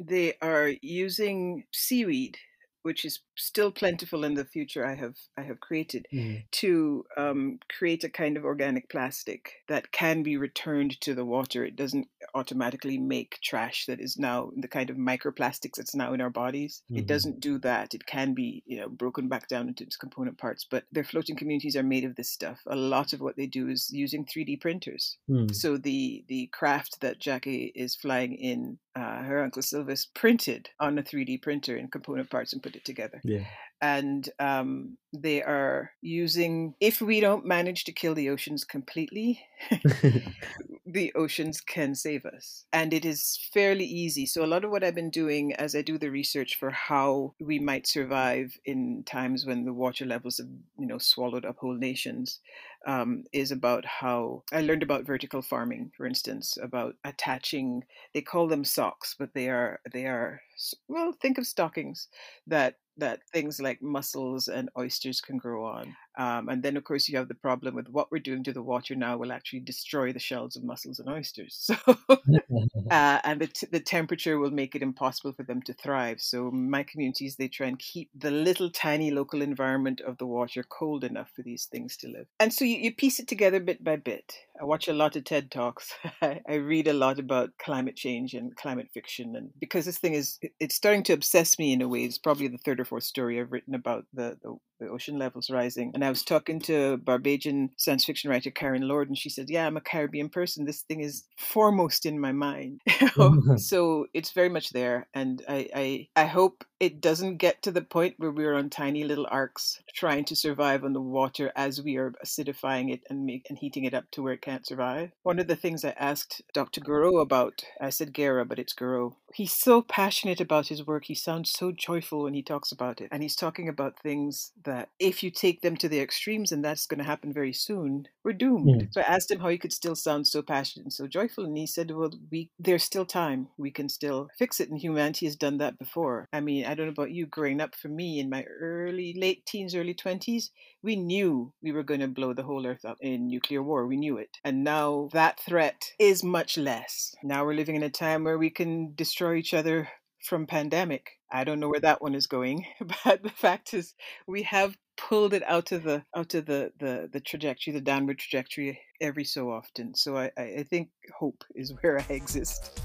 they 0.00 0.34
are 0.42 0.72
using 0.82 1.62
seaweed 1.72 2.38
which 2.82 3.04
is 3.04 3.20
still 3.36 3.70
plentiful 3.72 4.24
in 4.24 4.34
the 4.34 4.44
future 4.44 4.84
I 4.86 4.94
have 4.94 5.16
I 5.36 5.42
have 5.42 5.60
created 5.60 6.06
Mm. 6.12 6.44
to 6.52 7.04
um, 7.16 7.58
create 7.78 8.04
a 8.04 8.08
kind 8.10 8.36
of 8.36 8.44
organic 8.44 8.88
plastic 8.90 9.52
that 9.68 9.92
can 9.92 10.22
be 10.22 10.36
returned 10.36 11.00
to 11.02 11.14
the 11.14 11.24
water. 11.24 11.64
It 11.64 11.76
doesn't 11.76 12.08
automatically 12.34 12.98
make 12.98 13.38
trash 13.42 13.86
that 13.86 14.00
is 14.00 14.18
now 14.18 14.50
the 14.56 14.68
kind 14.68 14.90
of 14.90 14.96
microplastics 14.96 15.76
that's 15.76 15.94
now 15.94 16.12
in 16.12 16.20
our 16.20 16.30
bodies. 16.30 16.82
It 16.90 17.04
Mhm. 17.04 17.06
doesn't 17.06 17.40
do 17.40 17.58
that. 17.60 17.94
It 17.94 18.04
can 18.06 18.34
be 18.34 18.62
you 18.66 18.78
know 18.78 18.88
broken 18.88 19.28
back 19.28 19.48
down 19.48 19.68
into 19.68 19.84
its 19.84 19.96
component 19.96 20.36
parts, 20.38 20.66
but 20.70 20.84
their 20.92 21.04
floating 21.04 21.36
communities 21.36 21.76
are 21.76 21.82
made 21.82 22.04
of 22.04 22.16
this 22.16 22.30
stuff. 22.30 22.60
A 22.66 22.76
lot 22.76 23.12
of 23.12 23.20
what 23.20 23.36
they 23.36 23.46
do 23.46 23.68
is 23.68 23.90
using 23.92 24.24
3D 24.26 24.56
printers. 24.60 25.16
Mm. 25.28 25.54
So 25.54 25.76
the 25.78 26.24
the 26.28 26.48
craft 26.48 27.00
that 27.00 27.18
Jackie 27.18 27.72
is 27.74 27.94
flying 27.96 28.34
in, 28.34 28.78
uh, 28.94 29.22
her 29.22 29.42
uncle 29.42 29.62
Silvis 29.62 30.06
printed 30.14 30.68
on 30.80 30.98
a 30.98 31.02
3D 31.02 31.38
printer 31.38 31.76
in 31.76 31.88
component 31.88 32.28
parts 32.28 32.52
and 32.52 32.62
put 32.62 32.76
it 32.76 32.84
together. 32.84 33.20
Yeah. 33.22 33.44
And 33.80 34.28
um, 34.38 34.96
they 35.12 35.42
are 35.42 35.90
using. 36.00 36.74
If 36.80 37.00
we 37.00 37.20
don't 37.20 37.44
manage 37.44 37.82
to 37.84 37.92
kill 37.92 38.14
the 38.14 38.30
oceans 38.30 38.64
completely, 38.64 39.44
the 40.86 41.12
oceans 41.14 41.60
can 41.60 41.94
save 41.94 42.24
us. 42.24 42.64
And 42.72 42.92
it 42.94 43.04
is 43.04 43.38
fairly 43.52 43.84
easy. 43.84 44.24
So, 44.26 44.44
a 44.44 44.46
lot 44.46 44.64
of 44.64 44.70
what 44.70 44.84
I've 44.84 44.94
been 44.94 45.10
doing 45.10 45.52
as 45.54 45.74
I 45.74 45.82
do 45.82 45.98
the 45.98 46.10
research 46.10 46.56
for 46.56 46.70
how 46.70 47.34
we 47.40 47.58
might 47.58 47.86
survive 47.88 48.56
in 48.64 49.02
times 49.04 49.46
when 49.46 49.64
the 49.64 49.72
water 49.72 50.04
levels 50.04 50.38
have, 50.38 50.48
you 50.78 50.86
know, 50.86 50.98
swallowed 50.98 51.44
up 51.44 51.56
whole 51.58 51.76
nations 51.76 52.40
um, 52.86 53.24
is 53.32 53.50
about 53.50 53.84
how 53.84 54.42
I 54.52 54.60
learned 54.60 54.82
about 54.82 55.06
vertical 55.06 55.42
farming, 55.42 55.92
for 55.96 56.06
instance, 56.06 56.58
about 56.60 56.96
attaching, 57.04 57.84
they 58.14 58.22
call 58.22 58.48
them 58.48 58.64
socks, 58.64 59.14
but 59.18 59.34
they 59.34 59.48
are, 59.48 59.80
they 59.92 60.06
are, 60.06 60.40
well, 60.88 61.12
think 61.20 61.38
of 61.38 61.46
stockings 61.46 62.08
that 62.46 62.76
that 62.96 63.20
things 63.32 63.60
like 63.60 63.82
mussels 63.82 64.48
and 64.48 64.70
oysters 64.78 65.20
can 65.20 65.38
grow 65.38 65.64
on. 65.64 65.96
Um, 66.18 66.48
and 66.48 66.62
then, 66.62 66.76
of 66.76 66.84
course, 66.84 67.08
you 67.08 67.16
have 67.18 67.28
the 67.28 67.34
problem 67.34 67.74
with 67.74 67.88
what 67.88 68.10
we're 68.12 68.18
doing 68.18 68.44
to 68.44 68.52
the 68.52 68.62
water 68.62 68.94
now 68.94 69.16
will 69.16 69.32
actually 69.32 69.60
destroy 69.60 70.12
the 70.12 70.18
shells 70.18 70.56
of 70.56 70.64
mussels 70.64 70.98
and 70.98 71.08
oysters. 71.08 71.70
So, 71.72 71.76
uh, 72.90 73.20
and 73.24 73.40
the, 73.40 73.46
t- 73.46 73.66
the 73.70 73.80
temperature 73.80 74.38
will 74.38 74.50
make 74.50 74.74
it 74.74 74.82
impossible 74.82 75.32
for 75.32 75.42
them 75.42 75.62
to 75.62 75.72
thrive. 75.74 76.20
So, 76.20 76.50
my 76.50 76.82
communities 76.82 77.36
they 77.36 77.48
try 77.48 77.66
and 77.68 77.78
keep 77.78 78.10
the 78.14 78.30
little 78.30 78.70
tiny 78.70 79.10
local 79.10 79.42
environment 79.42 80.00
of 80.00 80.18
the 80.18 80.26
water 80.26 80.62
cold 80.62 81.04
enough 81.04 81.30
for 81.34 81.42
these 81.42 81.66
things 81.66 81.96
to 81.98 82.08
live. 82.08 82.26
And 82.40 82.52
so 82.52 82.64
you, 82.64 82.76
you 82.78 82.94
piece 82.94 83.18
it 83.18 83.28
together 83.28 83.60
bit 83.60 83.82
by 83.82 83.96
bit. 83.96 84.34
I 84.60 84.64
watch 84.64 84.88
a 84.88 84.92
lot 84.92 85.16
of 85.16 85.24
TED 85.24 85.50
talks. 85.50 85.92
I, 86.22 86.40
read 86.54 86.86
a 86.86 86.92
lot 86.92 87.18
about 87.18 87.50
climate 87.58 87.96
change 87.96 88.34
and 88.34 88.54
climate 88.56 88.88
fiction, 88.92 89.34
and 89.36 89.50
because 89.58 89.84
this 89.86 89.98
thing 89.98 90.14
is 90.14 90.38
it- 90.42 90.52
it's 90.60 90.74
starting 90.74 91.02
to 91.04 91.12
obsess 91.12 91.58
me 91.58 91.72
in 91.72 91.82
a 91.82 91.88
way. 91.88 92.04
It's 92.04 92.18
probably 92.18 92.48
the 92.48 92.58
third 92.58 92.80
or 92.80 92.84
fourth 92.84 93.04
story 93.04 93.40
I've 93.40 93.52
written 93.52 93.74
about 93.74 94.06
the, 94.12 94.38
the 94.42 94.56
the 94.82 94.90
ocean 94.90 95.18
levels 95.18 95.50
rising. 95.50 95.92
And 95.94 96.04
I 96.04 96.08
was 96.08 96.22
talking 96.22 96.60
to 96.62 96.96
Barbadian 96.98 97.70
science 97.76 98.04
fiction 98.04 98.30
writer 98.30 98.50
Karen 98.50 98.86
Lord, 98.88 99.08
and 99.08 99.16
she 99.16 99.30
said, 99.30 99.48
"Yeah, 99.48 99.66
I'm 99.66 99.76
a 99.76 99.80
Caribbean 99.80 100.28
person. 100.28 100.64
This 100.64 100.82
thing 100.82 101.00
is 101.00 101.24
foremost 101.38 102.06
in 102.06 102.20
my 102.20 102.32
mind." 102.32 102.80
so 103.56 104.06
it's 104.14 104.32
very 104.32 104.48
much 104.48 104.70
there, 104.70 105.08
and 105.14 105.42
I, 105.48 105.68
I 105.74 106.08
I 106.16 106.26
hope 106.26 106.64
it 106.82 107.00
doesn't 107.00 107.36
get 107.36 107.62
to 107.62 107.70
the 107.70 107.80
point 107.80 108.14
where 108.16 108.32
we're 108.32 108.56
on 108.56 108.68
tiny 108.68 109.04
little 109.04 109.28
arks 109.30 109.80
trying 109.94 110.24
to 110.24 110.34
survive 110.34 110.82
on 110.82 110.92
the 110.92 111.00
water 111.00 111.52
as 111.54 111.80
we 111.80 111.96
are 111.96 112.12
acidifying 112.24 112.92
it 112.92 113.02
and 113.08 113.24
make 113.24 113.46
and 113.48 113.56
heating 113.56 113.84
it 113.84 113.94
up 113.94 114.10
to 114.10 114.20
where 114.20 114.32
it 114.32 114.42
can't 114.42 114.66
survive. 114.66 115.12
One 115.22 115.38
of 115.38 115.46
the 115.46 115.54
things 115.54 115.84
I 115.84 115.90
asked 115.90 116.42
Dr. 116.52 116.80
Goreau 116.80 117.22
about, 117.22 117.62
I 117.80 117.90
said 117.90 118.12
Gera, 118.12 118.44
but 118.44 118.58
it's 118.58 118.74
Goreau. 118.74 119.14
He's 119.32 119.52
so 119.52 119.80
passionate 119.80 120.40
about 120.40 120.66
his 120.66 120.84
work. 120.84 121.04
He 121.04 121.14
sounds 121.14 121.52
so 121.52 121.70
joyful 121.70 122.24
when 122.24 122.34
he 122.34 122.42
talks 122.42 122.72
about 122.72 123.00
it, 123.00 123.08
and 123.12 123.22
he's 123.22 123.36
talking 123.36 123.68
about 123.68 124.00
things 124.00 124.50
that 124.64 124.88
if 124.98 125.22
you 125.22 125.30
take 125.30 125.62
them 125.62 125.76
to 125.76 125.88
the 125.88 126.00
extremes, 126.00 126.50
and 126.50 126.64
that's 126.64 126.86
going 126.86 126.98
to 126.98 127.04
happen 127.04 127.32
very 127.32 127.52
soon, 127.52 128.08
we're 128.24 128.32
doomed. 128.32 128.82
Mm. 128.82 128.92
So 128.92 129.00
I 129.00 129.04
asked 129.04 129.30
him 129.30 129.40
how 129.40 129.48
he 129.48 129.56
could 129.56 129.72
still 129.72 129.94
sound 129.94 130.26
so 130.26 130.42
passionate 130.42 130.84
and 130.84 130.92
so 130.92 131.06
joyful, 131.06 131.44
and 131.44 131.56
he 131.56 131.66
said, 131.66 131.92
"Well, 131.92 132.12
we 132.30 132.50
there's 132.58 132.82
still 132.82 133.06
time. 133.06 133.48
We 133.56 133.70
can 133.70 133.88
still 133.88 134.28
fix 134.36 134.60
it, 134.60 134.68
and 134.68 134.78
humanity 134.78 135.26
has 135.26 135.36
done 135.36 135.58
that 135.58 135.78
before. 135.78 136.26
I 136.32 136.40
mean, 136.40 136.64
I 136.72 136.74
don't 136.74 136.86
know 136.86 136.92
about 136.92 137.10
you. 137.10 137.26
Growing 137.26 137.60
up, 137.60 137.74
for 137.74 137.88
me 137.88 138.18
in 138.18 138.30
my 138.30 138.44
early 138.44 139.14
late 139.14 139.44
teens, 139.44 139.74
early 139.74 139.92
twenties, 139.92 140.50
we 140.82 140.96
knew 140.96 141.52
we 141.62 141.70
were 141.70 141.82
going 141.82 142.00
to 142.00 142.08
blow 142.08 142.32
the 142.32 142.44
whole 142.44 142.66
earth 142.66 142.86
up 142.86 142.96
in 143.02 143.28
nuclear 143.28 143.62
war. 143.62 143.86
We 143.86 143.98
knew 143.98 144.16
it, 144.16 144.38
and 144.42 144.64
now 144.64 145.10
that 145.12 145.38
threat 145.38 145.92
is 145.98 146.24
much 146.24 146.56
less. 146.56 147.14
Now 147.22 147.44
we're 147.44 147.52
living 147.52 147.76
in 147.76 147.82
a 147.82 147.90
time 147.90 148.24
where 148.24 148.38
we 148.38 148.48
can 148.48 148.94
destroy 148.94 149.34
each 149.36 149.54
other." 149.54 149.88
From 150.24 150.46
pandemic, 150.46 151.18
I 151.32 151.42
don't 151.42 151.58
know 151.58 151.68
where 151.68 151.80
that 151.80 152.00
one 152.00 152.14
is 152.14 152.28
going, 152.28 152.64
but 153.04 153.24
the 153.24 153.28
fact 153.28 153.74
is, 153.74 153.92
we 154.28 154.44
have 154.44 154.76
pulled 154.96 155.34
it 155.34 155.42
out 155.48 155.72
of 155.72 155.82
the 155.82 156.04
out 156.16 156.34
of 156.34 156.46
the 156.46 156.72
the, 156.78 157.10
the 157.12 157.20
trajectory, 157.20 157.72
the 157.72 157.80
downward 157.80 158.20
trajectory 158.20 158.80
every 159.00 159.24
so 159.24 159.50
often. 159.50 159.96
So 159.96 160.16
I 160.16 160.30
I 160.38 160.62
think 160.70 160.90
hope 161.18 161.42
is 161.56 161.74
where 161.82 161.98
I 161.98 162.12
exist. 162.12 162.80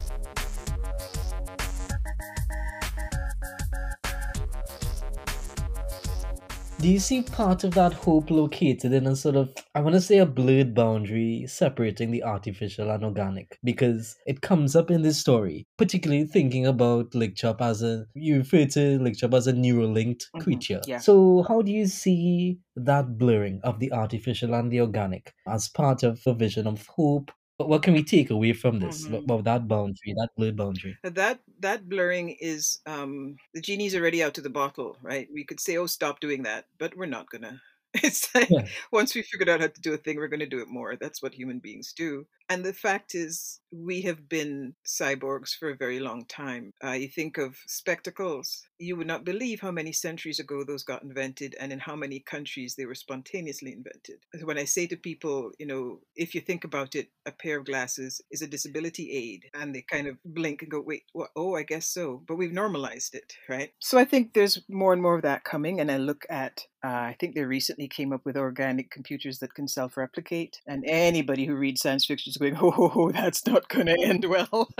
Do 6.80 6.90
you 6.90 7.00
see 7.00 7.24
part 7.24 7.63
of 7.63 7.74
that 7.74 7.94
hope 7.94 8.30
located 8.30 8.94
in 8.94 9.08
a 9.08 9.16
sort 9.16 9.36
of, 9.36 9.52
I 9.74 9.82
want 9.82 9.96
to 9.96 10.02
say, 10.02 10.20
a 10.20 10.28
blurred 10.28 10.76
boundary 10.76 11.46
separating 11.48 12.12
the 12.12 12.24
artificial 12.24 12.92
and 12.92 13.04
organic? 13.04 13.58
Because 13.63 14.16
it 14.28 14.42
comes 14.42 14.76
up 14.76 14.92
in 14.92 15.02
this 15.02 15.20
story, 15.20 15.66
particularly 15.78 16.26
thinking 16.26 16.68
about 16.68 17.12
Lickchop 17.12 17.62
as 17.62 17.82
a, 17.82 18.06
you 18.13 18.38
refer 18.38 18.66
to 18.66 19.00
Lickchop 19.00 19.34
as 19.34 19.48
a 19.48 19.54
neurolinked 19.54 20.26
Mhm, 20.36 20.40
creature. 20.40 20.82
yeah. 20.86 21.00
So, 21.00 21.44
how 21.48 21.63
do 21.63 21.72
you 21.72 21.88
see 21.88 22.60
that 22.76 23.18
blurring 23.18 23.60
of 23.63 23.80
the 23.80 23.92
artificial 23.92 24.54
and 24.54 24.72
the 24.72 24.82
organic 24.82 25.34
as 25.48 25.68
part 25.70 26.04
of 26.04 26.22
a 26.28 26.34
vision 26.36 26.68
of 26.68 26.86
hope? 26.86 27.32
What 27.60 27.70
what 27.70 27.82
can 27.84 27.93
we 27.96 28.04
take 28.04 28.30
away 28.30 28.54
from 28.54 28.80
this, 28.80 29.08
Mhm. 29.08 29.24
about 29.24 29.43
that 29.46 29.67
boundary, 29.67 30.13
that 30.13 30.30
blurred 30.36 30.56
boundary? 30.58 31.00
That 31.04 31.41
that 31.60 31.89
blurring 31.89 32.30
is 32.39 32.82
um, 32.86 33.39
the 33.54 33.62
genie's 33.62 33.96
already 33.96 34.22
out 34.24 34.38
of 34.38 34.43
the 34.43 34.50
bottle, 34.50 34.98
right? 35.02 35.28
We 35.32 35.43
could 35.43 35.60
say, 35.60 35.76
"Oh, 35.78 35.88
stop 35.88 36.20
doing 36.20 36.43
that," 36.43 36.67
but 36.78 36.96
we're 36.96 37.06
not 37.08 37.30
gonna. 37.32 37.62
It's 38.04 38.34
like 38.36 38.50
Yeah. 38.50 38.68
once 38.92 39.16
we 39.16 39.22
figured 39.24 39.50
out 39.50 39.62
how 39.62 39.68
to 39.68 39.82
do 39.82 39.94
a 39.94 39.98
thing, 39.98 40.18
we're 40.18 40.28
going 40.28 40.40
to 40.40 40.46
do 40.46 40.62
it 40.62 40.68
more. 40.68 40.96
That's 40.96 41.22
what 41.22 41.34
human 41.34 41.60
beings 41.60 41.94
do. 41.96 42.28
And 42.50 42.64
the 42.64 42.74
fact 42.74 43.14
is, 43.14 43.60
we 43.74 44.02
have 44.04 44.30
been 44.30 44.74
cyborgs 44.86 45.50
for 45.50 45.70
a 45.70 45.76
very 45.76 46.00
long 46.00 46.26
time. 46.26 46.72
Uh, 46.82 46.92
you 46.92 47.10
think 47.10 47.38
of 47.38 47.58
spectacles. 47.68 48.62
You 48.80 48.96
would 48.96 49.08
not 49.08 49.26
believe 49.26 49.60
how 49.60 49.72
many 49.72 49.92
centuries 49.92 50.40
ago 50.40 50.64
those 50.64 50.84
got 50.84 51.04
invented 51.04 51.56
and 51.60 51.74
in 51.74 51.80
how 51.80 51.96
many 51.98 52.22
countries 52.22 52.76
they 52.76 52.86
were 52.86 52.96
spontaneously 52.96 53.74
invented. 53.74 54.20
When 54.44 54.58
I 54.58 54.64
say 54.64 54.88
to 54.88 54.96
people, 54.96 55.52
you 55.60 55.66
know, 55.66 56.00
if 56.16 56.34
you 56.34 56.40
think 56.40 56.64
about 56.64 56.96
it, 56.96 57.10
a 57.26 57.32
pair 57.34 57.60
of 57.60 57.66
glasses 57.66 58.22
is 58.32 58.42
a 58.42 58.48
disability 58.48 59.12
aid. 59.12 59.50
And 59.54 59.76
they 59.76 59.82
kind 59.82 60.08
of 60.08 60.18
blink 60.24 60.62
and 60.62 60.72
go, 60.72 60.80
wait, 60.80 61.04
oh, 61.36 61.56
I 61.56 61.64
guess 61.64 61.88
so. 61.88 62.24
But 62.28 62.36
we've 62.38 62.54
normalized 62.54 63.14
it, 63.14 63.34
right? 63.50 63.72
So 63.80 63.98
I 63.98 64.06
think 64.06 64.34
there's 64.34 64.62
more 64.70 64.94
and 64.94 65.02
more 65.02 65.16
of 65.16 65.24
that 65.24 65.44
coming. 65.44 65.82
And 65.82 65.92
I 65.92 65.98
look 65.98 66.26
at, 66.30 66.66
uh, 66.84 66.90
I 66.90 67.16
think 67.20 67.34
they 67.34 67.44
recently 67.44 67.88
came 67.88 68.13
up 68.13 68.22
with 68.24 68.38
organic 68.38 68.92
computers 68.92 69.40
that 69.40 69.56
can 69.56 69.68
self 69.68 69.98
replicate. 69.98 70.62
And 70.68 70.84
anybody 70.88 71.46
who 71.46 71.56
reads 71.56 71.82
science 71.82 72.06
fiction 72.06 72.30
is 72.30 72.38
going, 72.38 72.56
oh, 72.62 73.12
that's 73.12 73.46
not 73.48 73.68
going 73.68 73.88
to 73.88 73.98
end 74.00 74.26
well. 74.26 74.70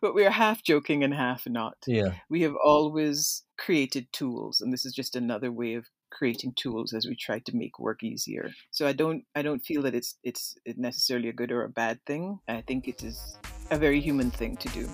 but 0.00 0.14
we 0.14 0.26
are 0.26 0.30
half 0.30 0.62
joking 0.62 1.02
and 1.02 1.14
half 1.14 1.46
not. 1.46 1.78
Yeah. 1.86 2.14
We 2.28 2.42
have 2.42 2.54
always 2.62 3.44
created 3.56 4.12
tools, 4.12 4.60
and 4.60 4.72
this 4.72 4.84
is 4.84 4.92
just 4.92 5.16
another 5.16 5.50
way 5.50 5.74
of 5.74 5.86
creating 6.10 6.52
tools 6.54 6.92
as 6.92 7.06
we 7.06 7.16
try 7.16 7.40
to 7.40 7.56
make 7.56 7.78
work 7.78 8.02
easier. 8.02 8.50
So 8.70 8.86
I 8.86 8.92
don't 8.92 9.24
I 9.34 9.42
don't 9.42 9.64
feel 9.64 9.82
that 9.82 9.94
it's 9.94 10.16
it's 10.22 10.56
necessarily 10.76 11.28
a 11.28 11.32
good 11.32 11.50
or 11.50 11.64
a 11.64 11.68
bad 11.68 11.98
thing. 12.06 12.38
I 12.46 12.60
think 12.60 12.88
it 12.88 13.02
is 13.02 13.38
a 13.70 13.78
very 13.78 14.00
human 14.00 14.30
thing 14.30 14.56
to 14.58 14.68
do. 14.68 14.88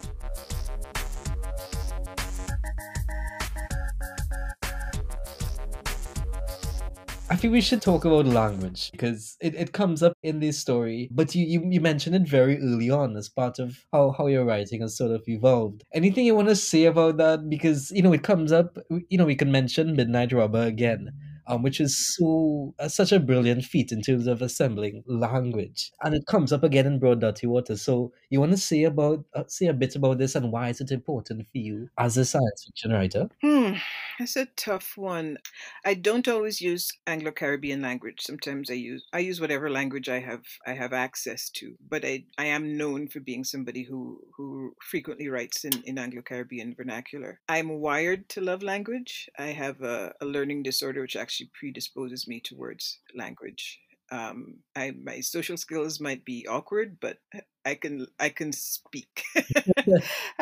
I 7.31 7.37
think 7.37 7.53
we 7.53 7.61
should 7.61 7.81
talk 7.81 8.05
about 8.05 8.27
language 8.27 8.91
because 8.91 9.37
it, 9.41 9.55
it 9.55 9.73
comes 9.73 10.03
up 10.03 10.15
in 10.25 10.41
this 10.41 10.59
story, 10.59 11.09
but 11.13 11.33
you, 11.33 11.47
you, 11.47 11.65
you 11.65 11.81
mentioned 11.81 12.17
it 12.17 12.29
very 12.29 12.61
early 12.61 12.91
on 12.91 13.17
as 13.17 13.29
part 13.29 13.61
of 13.61 13.85
how, 13.93 14.11
how 14.11 14.27
your 14.27 14.45
writing 14.45 14.81
has 14.81 14.97
sort 14.97 15.13
of 15.13 15.23
evolved. 15.29 15.85
Anything 15.95 16.27
you 16.27 16.35
want 16.35 16.49
to 16.49 16.57
say 16.57 16.87
about 16.87 17.19
that? 17.19 17.49
Because, 17.49 17.93
you 17.93 18.03
know, 18.03 18.13
it 18.13 18.25
comes 18.25 18.51
up, 18.51 18.77
you 19.09 19.17
know, 19.17 19.27
we 19.27 19.37
can 19.37 19.53
mention 19.53 19.95
Midnight 19.95 20.33
Robber 20.33 20.63
again. 20.63 21.13
Um, 21.51 21.63
which 21.63 21.81
is 21.81 22.15
so 22.17 22.75
uh, 22.79 22.87
such 22.87 23.11
a 23.11 23.19
brilliant 23.19 23.65
feat 23.65 23.91
in 23.91 24.03
terms 24.03 24.29
of 24.29 24.41
assembling 24.41 25.03
language, 25.09 25.91
and 26.05 26.15
it 26.15 26.27
comes 26.27 26.53
up 26.53 26.63
again 26.63 26.87
in 26.87 27.01
Broad 27.01 27.21
Dutty 27.21 27.49
Water. 27.49 27.77
So, 27.77 28.13
you 28.29 28.39
want 28.39 28.53
to 28.53 28.57
say 28.57 28.85
about 28.85 29.25
uh, 29.35 29.43
say 29.49 29.67
a 29.67 29.73
bit 29.73 29.97
about 29.97 30.19
this 30.19 30.37
and 30.37 30.53
why 30.53 30.69
is 30.69 30.81
it 30.81 30.93
important 30.93 31.49
for 31.51 31.59
you 31.59 31.89
as 31.99 32.17
a 32.17 32.25
science 32.25 32.67
fiction 32.67 32.93
writer? 32.93 33.29
Hmm, 33.43 33.73
it's 34.21 34.37
a 34.37 34.47
tough 34.55 34.97
one. 34.97 35.39
I 35.85 35.95
don't 35.95 36.29
always 36.29 36.61
use 36.61 36.93
Anglo 37.09 37.33
Caribbean 37.33 37.83
language. 37.83 38.21
Sometimes 38.21 38.71
I 38.71 38.75
use 38.75 39.05
I 39.13 39.19
use 39.19 39.41
whatever 39.41 39.69
language 39.69 40.09
I 40.09 40.21
have 40.21 40.45
I 40.65 40.75
have 40.75 40.93
access 40.93 41.51
to. 41.57 41.75
But 41.89 42.05
I 42.05 42.27
I 42.39 42.45
am 42.45 42.77
known 42.77 43.09
for 43.09 43.19
being 43.19 43.43
somebody 43.43 43.83
who 43.83 44.21
who 44.37 44.75
frequently 44.81 45.29
writes 45.29 45.65
in, 45.65 45.73
in 45.85 45.99
Anglo 45.99 46.23
Caribbean 46.23 46.77
vernacular. 46.77 47.41
I'm 47.49 47.81
wired 47.81 48.29
to 48.31 48.41
love 48.41 48.63
language. 48.63 49.29
I 49.37 49.47
have 49.47 49.81
a, 49.81 50.15
a 50.21 50.27
learning 50.27 50.63
disorder 50.63 51.01
which 51.01 51.17
actually 51.17 51.40
predisposes 51.47 52.27
me 52.29 52.41
towards 52.41 52.99
language. 53.15 53.81
Um, 54.13 54.59
I 54.75 54.91
my 54.91 55.21
social 55.21 55.57
skills 55.57 56.01
might 56.01 56.25
be 56.25 56.47
awkward, 56.49 56.99
but 57.01 57.19
I 57.65 57.77
can 57.77 58.07
I 58.19 58.31
can 58.31 58.53
speak, 58.53 59.23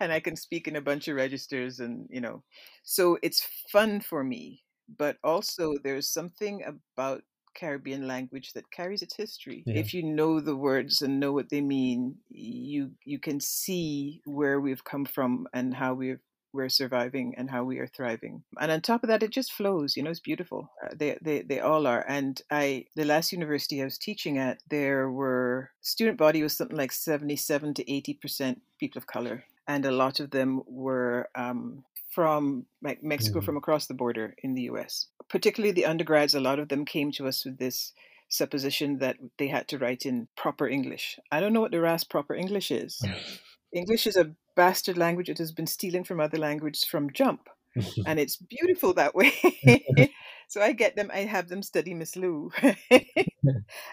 and 0.00 0.12
I 0.12 0.20
can 0.20 0.36
speak 0.36 0.66
in 0.66 0.76
a 0.76 0.80
bunch 0.80 1.08
of 1.08 1.16
registers, 1.16 1.80
and 1.80 2.08
you 2.10 2.20
know, 2.20 2.42
so 2.84 3.18
it's 3.22 3.46
fun 3.70 4.00
for 4.00 4.24
me. 4.24 4.62
But 4.98 5.16
also, 5.22 5.74
there's 5.82 6.08
something 6.08 6.62
about 6.64 7.22
Caribbean 7.54 8.06
language 8.06 8.52
that 8.52 8.70
carries 8.70 9.02
its 9.02 9.16
history. 9.16 9.62
Yeah. 9.66 9.74
If 9.74 9.94
you 9.94 10.02
know 10.02 10.40
the 10.40 10.56
words 10.56 11.02
and 11.02 11.20
know 11.20 11.32
what 11.32 11.50
they 11.50 11.60
mean, 11.60 12.16
you 12.28 12.92
you 13.04 13.18
can 13.18 13.40
see 13.40 14.22
where 14.24 14.60
we've 14.60 14.84
come 14.84 15.04
from 15.04 15.46
and 15.52 15.74
how 15.74 15.94
we've 15.94 16.20
we're 16.52 16.68
surviving 16.68 17.34
and 17.36 17.50
how 17.50 17.64
we 17.64 17.78
are 17.78 17.86
thriving. 17.86 18.42
And 18.60 18.70
on 18.70 18.80
top 18.80 19.02
of 19.02 19.08
that, 19.08 19.22
it 19.22 19.30
just 19.30 19.52
flows. 19.52 19.96
You 19.96 20.02
know, 20.02 20.10
it's 20.10 20.20
beautiful. 20.20 20.70
Uh, 20.82 20.88
they, 20.94 21.18
they 21.22 21.42
they 21.42 21.60
all 21.60 21.86
are. 21.86 22.04
And 22.06 22.40
I, 22.50 22.86
the 22.94 23.04
last 23.04 23.32
university 23.32 23.80
I 23.80 23.84
was 23.84 23.98
teaching 23.98 24.38
at, 24.38 24.58
there 24.68 25.10
were 25.10 25.70
student 25.80 26.18
body 26.18 26.42
was 26.42 26.52
something 26.56 26.76
like 26.76 26.92
seventy-seven 26.92 27.74
to 27.74 27.92
eighty 27.92 28.14
percent 28.14 28.60
people 28.78 28.98
of 28.98 29.06
color, 29.06 29.44
and 29.66 29.84
a 29.86 29.92
lot 29.92 30.20
of 30.20 30.30
them 30.30 30.62
were 30.66 31.28
um, 31.34 31.84
from 32.10 32.66
like 32.82 33.02
Mexico, 33.02 33.40
Mm. 33.40 33.44
from 33.44 33.56
across 33.56 33.86
the 33.86 33.94
border 33.94 34.34
in 34.42 34.54
the 34.54 34.62
U.S. 34.62 35.06
Particularly 35.28 35.72
the 35.72 35.86
undergrads, 35.86 36.34
a 36.34 36.40
lot 36.40 36.58
of 36.58 36.68
them 36.68 36.84
came 36.84 37.10
to 37.12 37.26
us 37.26 37.44
with 37.44 37.58
this 37.58 37.92
supposition 38.28 38.98
that 38.98 39.16
they 39.38 39.48
had 39.48 39.68
to 39.68 39.78
write 39.78 40.04
in 40.06 40.28
proper 40.36 40.66
English. 40.66 41.18
I 41.30 41.40
don't 41.40 41.52
know 41.52 41.60
what 41.60 41.70
the 41.70 41.80
RAS 41.80 42.04
proper 42.04 42.34
English 42.34 42.70
is. 42.70 43.02
English 43.72 44.06
is 44.06 44.16
a 44.16 44.32
bastard 44.54 44.98
language. 44.98 45.28
It 45.28 45.38
has 45.38 45.52
been 45.52 45.66
stealing 45.66 46.04
from 46.04 46.20
other 46.20 46.38
languages 46.38 46.84
from 46.84 47.12
jump, 47.12 47.48
and 48.06 48.18
it's 48.18 48.36
beautiful 48.36 48.94
that 48.94 49.14
way. 49.14 49.32
so 50.48 50.60
I 50.60 50.72
get 50.72 50.96
them. 50.96 51.10
I 51.12 51.20
have 51.20 51.48
them 51.48 51.62
study 51.62 51.94
Miss 51.94 52.16
Lou. 52.16 52.50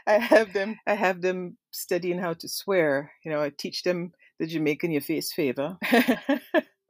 I 0.07 0.17
have 0.17 0.53
them. 0.53 0.77
I 0.85 0.93
have 0.93 1.21
them 1.21 1.57
studying 1.71 2.19
how 2.19 2.33
to 2.33 2.47
swear. 2.47 3.11
You 3.23 3.31
know, 3.31 3.41
I 3.41 3.51
teach 3.55 3.83
them 3.83 4.13
the 4.39 4.47
Jamaican 4.47 4.91
your 4.91 5.01
face 5.01 5.31
favor. 5.31 5.77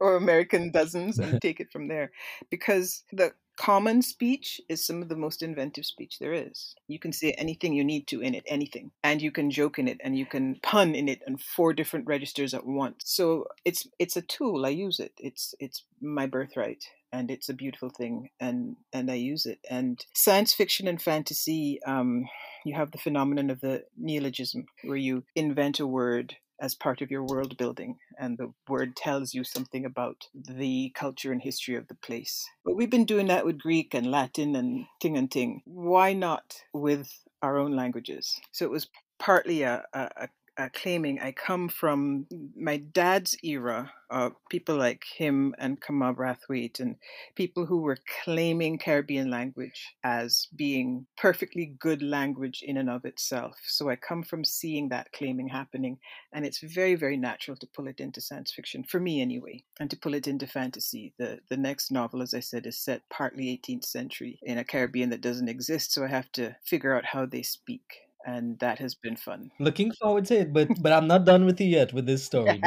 or 0.00 0.16
American 0.16 0.70
dozens 0.70 1.18
and 1.18 1.40
take 1.42 1.60
it 1.60 1.70
from 1.70 1.86
there. 1.86 2.10
Because 2.50 3.04
the 3.12 3.32
common 3.60 4.00
speech 4.00 4.58
is 4.70 4.86
some 4.86 5.02
of 5.02 5.10
the 5.10 5.16
most 5.16 5.42
inventive 5.42 5.84
speech 5.84 6.18
there 6.18 6.32
is. 6.32 6.74
You 6.88 6.98
can 6.98 7.12
say 7.12 7.32
anything 7.32 7.74
you 7.74 7.84
need 7.84 8.06
to 8.06 8.22
in 8.22 8.34
it, 8.34 8.42
anything. 8.46 8.90
And 9.04 9.20
you 9.20 9.30
can 9.30 9.50
joke 9.50 9.78
in 9.78 9.86
it 9.86 10.00
and 10.02 10.16
you 10.16 10.24
can 10.24 10.58
pun 10.62 10.94
in 10.94 11.10
it 11.10 11.20
on 11.28 11.36
four 11.36 11.74
different 11.74 12.06
registers 12.06 12.54
at 12.54 12.64
once. 12.64 13.02
So 13.04 13.48
it's 13.66 13.86
it's 13.98 14.16
a 14.16 14.22
tool. 14.22 14.64
I 14.64 14.70
use 14.70 14.98
it. 14.98 15.12
It's 15.18 15.54
it's 15.60 15.84
my 16.00 16.26
birthright 16.26 16.84
and 17.12 17.30
it's 17.30 17.50
a 17.50 17.54
beautiful 17.54 17.90
thing 17.90 18.30
and 18.40 18.76
and 18.94 19.10
I 19.10 19.16
use 19.16 19.44
it. 19.44 19.58
And 19.68 20.02
science 20.14 20.54
fiction 20.54 20.88
and 20.88 21.00
fantasy, 21.00 21.80
um, 21.86 22.24
you 22.64 22.74
have 22.76 22.92
the 22.92 22.98
phenomenon 22.98 23.50
of 23.50 23.60
the 23.60 23.84
neologism 23.98 24.64
where 24.84 24.96
you 24.96 25.24
invent 25.36 25.80
a 25.80 25.86
word 25.86 26.36
as 26.60 26.74
part 26.74 27.00
of 27.00 27.10
your 27.10 27.24
world 27.24 27.56
building, 27.56 27.96
and 28.18 28.36
the 28.36 28.52
word 28.68 28.94
tells 28.94 29.34
you 29.34 29.44
something 29.44 29.84
about 29.84 30.28
the 30.34 30.92
culture 30.94 31.32
and 31.32 31.42
history 31.42 31.74
of 31.74 31.88
the 31.88 31.94
place. 31.94 32.46
But 32.64 32.76
we've 32.76 32.90
been 32.90 33.04
doing 33.04 33.28
that 33.28 33.46
with 33.46 33.58
Greek 33.58 33.94
and 33.94 34.10
Latin 34.10 34.54
and 34.54 34.86
ting 35.00 35.16
and 35.16 35.30
ting. 35.30 35.62
Why 35.64 36.12
not 36.12 36.62
with 36.74 37.10
our 37.42 37.58
own 37.58 37.74
languages? 37.74 38.38
So 38.52 38.64
it 38.64 38.70
was 38.70 38.88
partly 39.18 39.62
a, 39.62 39.84
a, 39.94 40.28
a 40.56 40.68
claiming 40.68 41.20
I 41.20 41.32
come 41.32 41.68
from 41.68 42.26
my 42.56 42.76
dad's 42.76 43.36
era, 43.42 43.92
uh, 44.10 44.30
people 44.50 44.76
like 44.76 45.04
him 45.04 45.54
and 45.58 45.80
Kamau 45.80 46.14
Brathwaite, 46.14 46.80
and 46.80 46.96
people 47.34 47.66
who 47.66 47.80
were 47.80 47.98
claiming 48.24 48.78
Caribbean 48.78 49.30
language 49.30 49.94
as 50.04 50.48
being 50.54 51.06
perfectly 51.16 51.76
good 51.78 52.02
language 52.02 52.62
in 52.62 52.76
and 52.76 52.90
of 52.90 53.04
itself. 53.04 53.56
So 53.66 53.88
I 53.88 53.96
come 53.96 54.22
from 54.22 54.44
seeing 54.44 54.88
that 54.88 55.12
claiming 55.12 55.48
happening, 55.48 55.98
and 56.32 56.44
it's 56.44 56.60
very, 56.60 56.94
very 56.94 57.16
natural 57.16 57.56
to 57.56 57.66
pull 57.66 57.86
it 57.86 58.00
into 58.00 58.20
science 58.20 58.52
fiction, 58.52 58.84
for 58.84 59.00
me 59.00 59.22
anyway, 59.22 59.64
and 59.78 59.88
to 59.90 59.96
pull 59.96 60.14
it 60.14 60.26
into 60.26 60.46
fantasy. 60.46 61.14
The, 61.18 61.40
the 61.48 61.56
next 61.56 61.90
novel, 61.90 62.22
as 62.22 62.34
I 62.34 62.40
said, 62.40 62.66
is 62.66 62.78
set 62.78 63.02
partly 63.08 63.46
18th 63.46 63.84
century 63.84 64.38
in 64.42 64.58
a 64.58 64.64
Caribbean 64.64 65.10
that 65.10 65.20
doesn't 65.20 65.48
exist, 65.48 65.92
so 65.92 66.04
I 66.04 66.08
have 66.08 66.30
to 66.32 66.56
figure 66.64 66.94
out 66.94 67.04
how 67.06 67.24
they 67.26 67.42
speak 67.42 68.09
and 68.26 68.58
that 68.58 68.78
has 68.78 68.94
been 68.94 69.16
fun. 69.16 69.50
Looking 69.58 69.92
forward 69.92 70.24
to 70.26 70.40
it, 70.40 70.52
but 70.52 70.68
but 70.80 70.92
I'm 70.92 71.06
not 71.06 71.24
done 71.24 71.46
with 71.46 71.60
you 71.60 71.68
yet 71.68 71.92
with 71.92 72.06
this 72.06 72.24
story. 72.24 72.60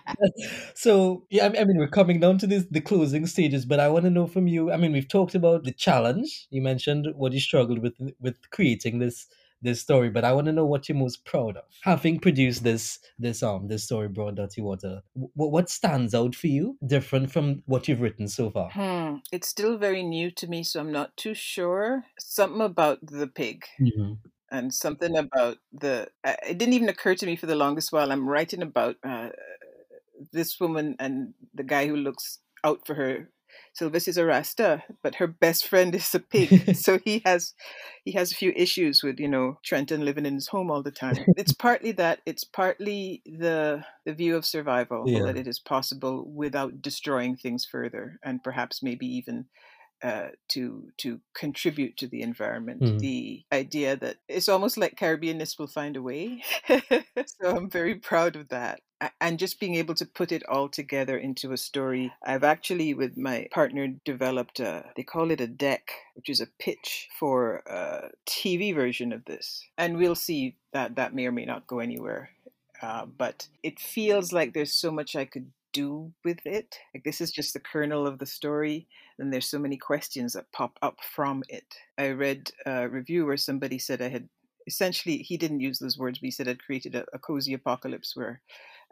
so 0.74 1.24
yeah, 1.30 1.46
I 1.46 1.64
mean, 1.64 1.78
we're 1.78 1.88
coming 1.88 2.20
down 2.20 2.38
to 2.38 2.46
this 2.46 2.66
the 2.70 2.80
closing 2.80 3.26
stages, 3.26 3.64
but 3.64 3.80
I 3.80 3.88
want 3.88 4.04
to 4.04 4.10
know 4.10 4.26
from 4.26 4.46
you. 4.46 4.72
I 4.72 4.76
mean, 4.76 4.92
we've 4.92 5.08
talked 5.08 5.34
about 5.34 5.64
the 5.64 5.72
challenge. 5.72 6.46
You 6.50 6.62
mentioned 6.62 7.08
what 7.14 7.32
you 7.32 7.40
struggled 7.40 7.80
with 7.80 7.94
with 8.20 8.50
creating 8.50 8.98
this 8.98 9.26
this 9.60 9.80
story, 9.80 10.08
but 10.08 10.24
I 10.24 10.32
want 10.32 10.46
to 10.46 10.52
know 10.52 10.64
what 10.64 10.88
you're 10.88 10.96
most 10.96 11.24
proud 11.24 11.56
of, 11.56 11.64
having 11.82 12.20
produced 12.20 12.62
this 12.62 13.00
this 13.18 13.42
um 13.42 13.68
this 13.68 13.84
story, 13.84 14.08
Broad 14.08 14.36
Dutty 14.36 14.62
Water. 14.62 15.02
W- 15.14 15.32
what 15.34 15.68
stands 15.68 16.14
out 16.14 16.34
for 16.34 16.46
you, 16.46 16.78
different 16.86 17.30
from 17.32 17.62
what 17.66 17.88
you've 17.88 18.00
written 18.00 18.28
so 18.28 18.50
far? 18.50 18.70
Hmm. 18.70 19.16
It's 19.32 19.48
still 19.48 19.76
very 19.76 20.02
new 20.02 20.30
to 20.32 20.46
me, 20.46 20.62
so 20.62 20.80
I'm 20.80 20.92
not 20.92 21.16
too 21.16 21.34
sure. 21.34 22.04
Something 22.18 22.60
about 22.60 22.98
the 23.02 23.26
pig. 23.26 23.64
Mm-hmm 23.80 24.14
and 24.50 24.72
something 24.72 25.16
about 25.16 25.58
the 25.72 26.08
it 26.24 26.58
didn't 26.58 26.74
even 26.74 26.88
occur 26.88 27.14
to 27.14 27.26
me 27.26 27.36
for 27.36 27.46
the 27.46 27.56
longest 27.56 27.92
while 27.92 28.12
i'm 28.12 28.28
writing 28.28 28.62
about 28.62 28.96
uh, 29.04 29.30
this 30.32 30.58
woman 30.60 30.96
and 30.98 31.34
the 31.54 31.62
guy 31.62 31.86
who 31.86 31.96
looks 31.96 32.38
out 32.64 32.86
for 32.86 32.94
her 32.94 33.30
Sylvis 33.78 34.08
is 34.08 34.16
a 34.18 34.24
rasta 34.24 34.82
but 35.02 35.16
her 35.16 35.26
best 35.26 35.66
friend 35.66 35.94
is 35.94 36.14
a 36.14 36.20
pig 36.20 36.74
so 36.76 36.98
he 37.04 37.22
has 37.24 37.54
he 38.04 38.12
has 38.12 38.32
a 38.32 38.36
few 38.36 38.52
issues 38.56 39.02
with 39.02 39.18
you 39.20 39.28
know 39.28 39.58
trenton 39.64 40.04
living 40.04 40.26
in 40.26 40.34
his 40.34 40.48
home 40.48 40.70
all 40.70 40.82
the 40.82 40.90
time 40.90 41.16
it's 41.36 41.52
partly 41.58 41.92
that 41.92 42.20
it's 42.26 42.44
partly 42.44 43.22
the 43.24 43.84
the 44.04 44.12
view 44.12 44.36
of 44.36 44.44
survival 44.44 45.04
Yeah. 45.06 45.24
that 45.24 45.36
it 45.36 45.46
is 45.46 45.58
possible 45.58 46.24
without 46.24 46.82
destroying 46.82 47.36
things 47.36 47.64
further 47.64 48.18
and 48.22 48.42
perhaps 48.42 48.82
maybe 48.82 49.06
even 49.06 49.46
uh, 50.02 50.28
to 50.48 50.92
to 50.98 51.20
contribute 51.34 51.96
to 51.98 52.06
the 52.06 52.22
environment. 52.22 52.82
Mhm. 52.82 52.98
The 52.98 53.44
idea 53.52 53.96
that 53.96 54.18
it's 54.28 54.48
almost 54.48 54.76
like 54.76 54.96
Caribbeanness 54.96 55.58
will 55.58 55.66
find 55.66 55.96
a 55.96 56.02
way. 56.02 56.42
so 57.26 57.56
I'm 57.56 57.70
very 57.70 57.96
proud 57.96 58.36
of 58.36 58.48
that. 58.48 58.80
And 59.20 59.38
just 59.38 59.60
being 59.60 59.76
able 59.76 59.94
to 59.94 60.06
put 60.06 60.32
it 60.32 60.42
all 60.48 60.68
together 60.68 61.16
into 61.16 61.52
a 61.52 61.56
story. 61.56 62.12
I've 62.24 62.42
actually, 62.42 62.94
with 62.94 63.16
my 63.16 63.46
partner, 63.52 63.86
developed 64.04 64.58
a, 64.58 64.90
they 64.96 65.04
call 65.04 65.30
it 65.30 65.40
a 65.40 65.46
deck, 65.46 65.92
which 66.14 66.28
is 66.28 66.40
a 66.40 66.48
pitch 66.58 67.08
for 67.18 67.62
a 67.66 68.10
TV 68.26 68.72
version 68.74 69.12
of 69.12 69.24
this. 69.24 69.64
And 69.76 69.96
we'll 69.98 70.16
see 70.16 70.56
that 70.72 70.96
that 70.96 71.14
may 71.14 71.26
or 71.26 71.32
may 71.32 71.44
not 71.44 71.66
go 71.68 71.78
anywhere. 71.78 72.30
Uh, 72.82 73.06
but 73.06 73.48
it 73.62 73.78
feels 73.80 74.32
like 74.32 74.52
there's 74.52 74.72
so 74.72 74.90
much 74.90 75.16
I 75.16 75.24
could 75.24 75.52
do 75.78 76.12
with 76.24 76.40
it. 76.44 76.76
Like 76.94 77.04
this 77.04 77.20
is 77.20 77.30
just 77.30 77.52
the 77.52 77.60
kernel 77.60 78.06
of 78.06 78.18
the 78.18 78.26
story 78.26 78.88
and 79.18 79.32
there's 79.32 79.50
so 79.50 79.58
many 79.58 79.76
questions 79.76 80.32
that 80.32 80.52
pop 80.52 80.78
up 80.82 80.98
from 81.14 81.42
it. 81.48 81.74
I 81.98 82.10
read 82.10 82.50
a 82.66 82.88
review 82.88 83.26
where 83.26 83.36
somebody 83.36 83.78
said 83.78 84.02
I 84.02 84.08
had 84.08 84.28
essentially, 84.66 85.18
he 85.18 85.36
didn't 85.36 85.60
use 85.60 85.78
those 85.78 85.98
words, 85.98 86.18
but 86.18 86.26
he 86.26 86.30
said 86.30 86.48
I'd 86.48 86.62
created 86.62 86.94
a, 86.94 87.04
a 87.12 87.18
cozy 87.18 87.54
apocalypse 87.54 88.12
where 88.14 88.40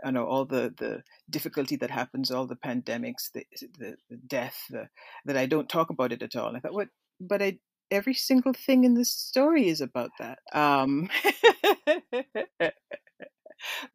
you 0.05 0.13
know 0.13 0.27
all 0.27 0.45
the 0.45 0.75
the 0.77 1.03
difficulty 1.31 1.77
that 1.77 1.91
happens, 1.91 2.31
all 2.31 2.47
the 2.47 2.57
pandemics, 2.57 3.31
the 3.33 3.47
the, 3.79 3.97
the 4.11 4.17
death, 4.27 4.59
the, 4.71 4.89
that 5.25 5.37
I 5.37 5.47
don't 5.47 5.69
talk 5.69 5.91
about 5.91 6.13
it 6.13 6.23
at 6.23 6.37
all. 6.37 6.49
And 6.49 6.57
I 6.57 6.61
thought, 6.61 6.75
what? 6.75 6.89
But 7.21 7.43
I 7.43 7.59
every 7.91 8.15
single 8.15 8.53
thing 8.53 8.85
in 8.85 8.95
this 8.95 9.11
story 9.11 9.69
is 9.69 9.81
about 9.81 10.11
that. 10.19 10.39
Um, 10.53 11.09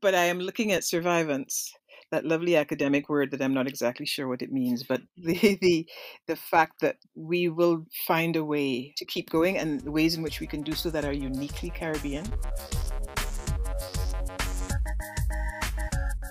but 0.01 0.15
I 0.15 0.25
am 0.25 0.39
looking 0.39 0.71
at 0.71 0.83
survivance 0.83 1.71
that 2.11 2.25
lovely 2.25 2.55
academic 2.55 3.09
word 3.09 3.31
that 3.31 3.41
I'm 3.41 3.53
not 3.53 3.67
exactly 3.67 4.05
sure 4.05 4.27
what 4.27 4.41
it 4.41 4.51
means, 4.51 4.83
but 4.83 5.01
the 5.17 5.57
the 5.61 5.87
the 6.27 6.35
fact 6.35 6.81
that 6.81 6.97
we 7.15 7.49
will 7.49 7.85
find 8.07 8.35
a 8.35 8.43
way 8.43 8.93
to 8.97 9.05
keep 9.05 9.29
going 9.29 9.57
and 9.57 9.81
the 9.81 9.91
ways 9.91 10.15
in 10.15 10.23
which 10.23 10.39
we 10.39 10.47
can 10.47 10.61
do 10.61 10.73
so 10.73 10.89
that 10.89 11.05
are 11.05 11.13
uniquely 11.13 11.69
Caribbean. 11.69 12.25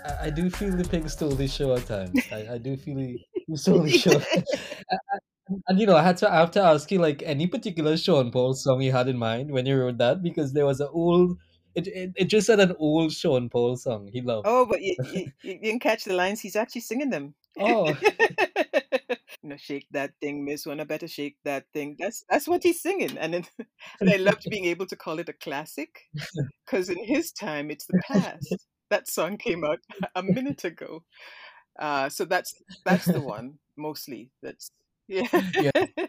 I, 0.04 0.26
I 0.26 0.30
do 0.30 0.50
feel 0.50 0.70
the 0.76 0.86
pig 0.88 1.08
stole 1.08 1.30
the 1.30 1.48
show 1.48 1.74
at 1.74 1.86
times. 1.86 2.20
I, 2.30 2.54
I 2.54 2.58
do 2.58 2.76
feel 2.76 2.98
he 2.98 3.26
stole 3.54 3.80
the 3.80 3.90
show. 3.90 4.20
and 5.68 5.80
you 5.80 5.86
know, 5.86 5.96
I 5.96 6.02
had 6.02 6.18
to 6.18 6.30
I 6.30 6.36
have 6.36 6.50
to 6.52 6.62
ask 6.62 6.90
you 6.90 6.98
like 6.98 7.22
any 7.24 7.46
particular 7.46 7.96
Sean 7.96 8.30
Paul 8.30 8.54
song 8.54 8.82
you 8.82 8.92
had 8.92 9.08
in 9.08 9.16
mind 9.16 9.50
when 9.50 9.66
you 9.66 9.78
wrote 9.78 9.98
that 9.98 10.22
because 10.22 10.52
there 10.52 10.66
was 10.66 10.80
an 10.80 10.88
old 10.92 11.38
it, 11.74 11.86
it, 11.86 12.12
it 12.16 12.24
just 12.24 12.46
said 12.46 12.60
an 12.60 12.74
old 12.78 13.12
Sean 13.12 13.48
Paul 13.48 13.76
song 13.76 14.08
he 14.12 14.20
loved. 14.20 14.46
Oh, 14.48 14.66
but 14.66 14.82
you, 14.82 14.96
you, 15.12 15.32
you 15.42 15.58
didn't 15.60 15.80
catch 15.80 16.04
the 16.04 16.14
lines. 16.14 16.40
He's 16.40 16.56
actually 16.56 16.82
singing 16.82 17.10
them. 17.10 17.34
Oh. 17.58 17.86
you 19.42 19.48
know, 19.48 19.56
shake 19.56 19.86
that 19.92 20.12
thing, 20.20 20.44
Miss 20.44 20.66
Annabella 20.66 21.08
shake 21.08 21.36
that 21.44 21.64
thing. 21.72 21.96
That's 21.98 22.24
that's 22.28 22.48
what 22.48 22.62
he's 22.62 22.80
singing, 22.80 23.16
and 23.18 23.34
then, 23.34 23.46
and 24.00 24.10
I 24.10 24.16
loved 24.16 24.46
being 24.50 24.66
able 24.66 24.86
to 24.86 24.96
call 24.96 25.18
it 25.18 25.28
a 25.28 25.32
classic 25.32 26.08
because 26.64 26.88
in 26.88 27.02
his 27.04 27.32
time 27.32 27.70
it's 27.70 27.86
the 27.86 28.00
past. 28.06 28.54
That 28.90 29.08
song 29.08 29.36
came 29.36 29.64
out 29.64 29.78
a 30.16 30.22
minute 30.22 30.64
ago, 30.64 31.04
uh, 31.78 32.08
so 32.08 32.24
that's 32.24 32.54
that's 32.84 33.06
the 33.06 33.20
one 33.20 33.58
mostly. 33.76 34.30
That's 34.42 34.72
yeah. 35.06 35.28
yeah. 35.54 36.06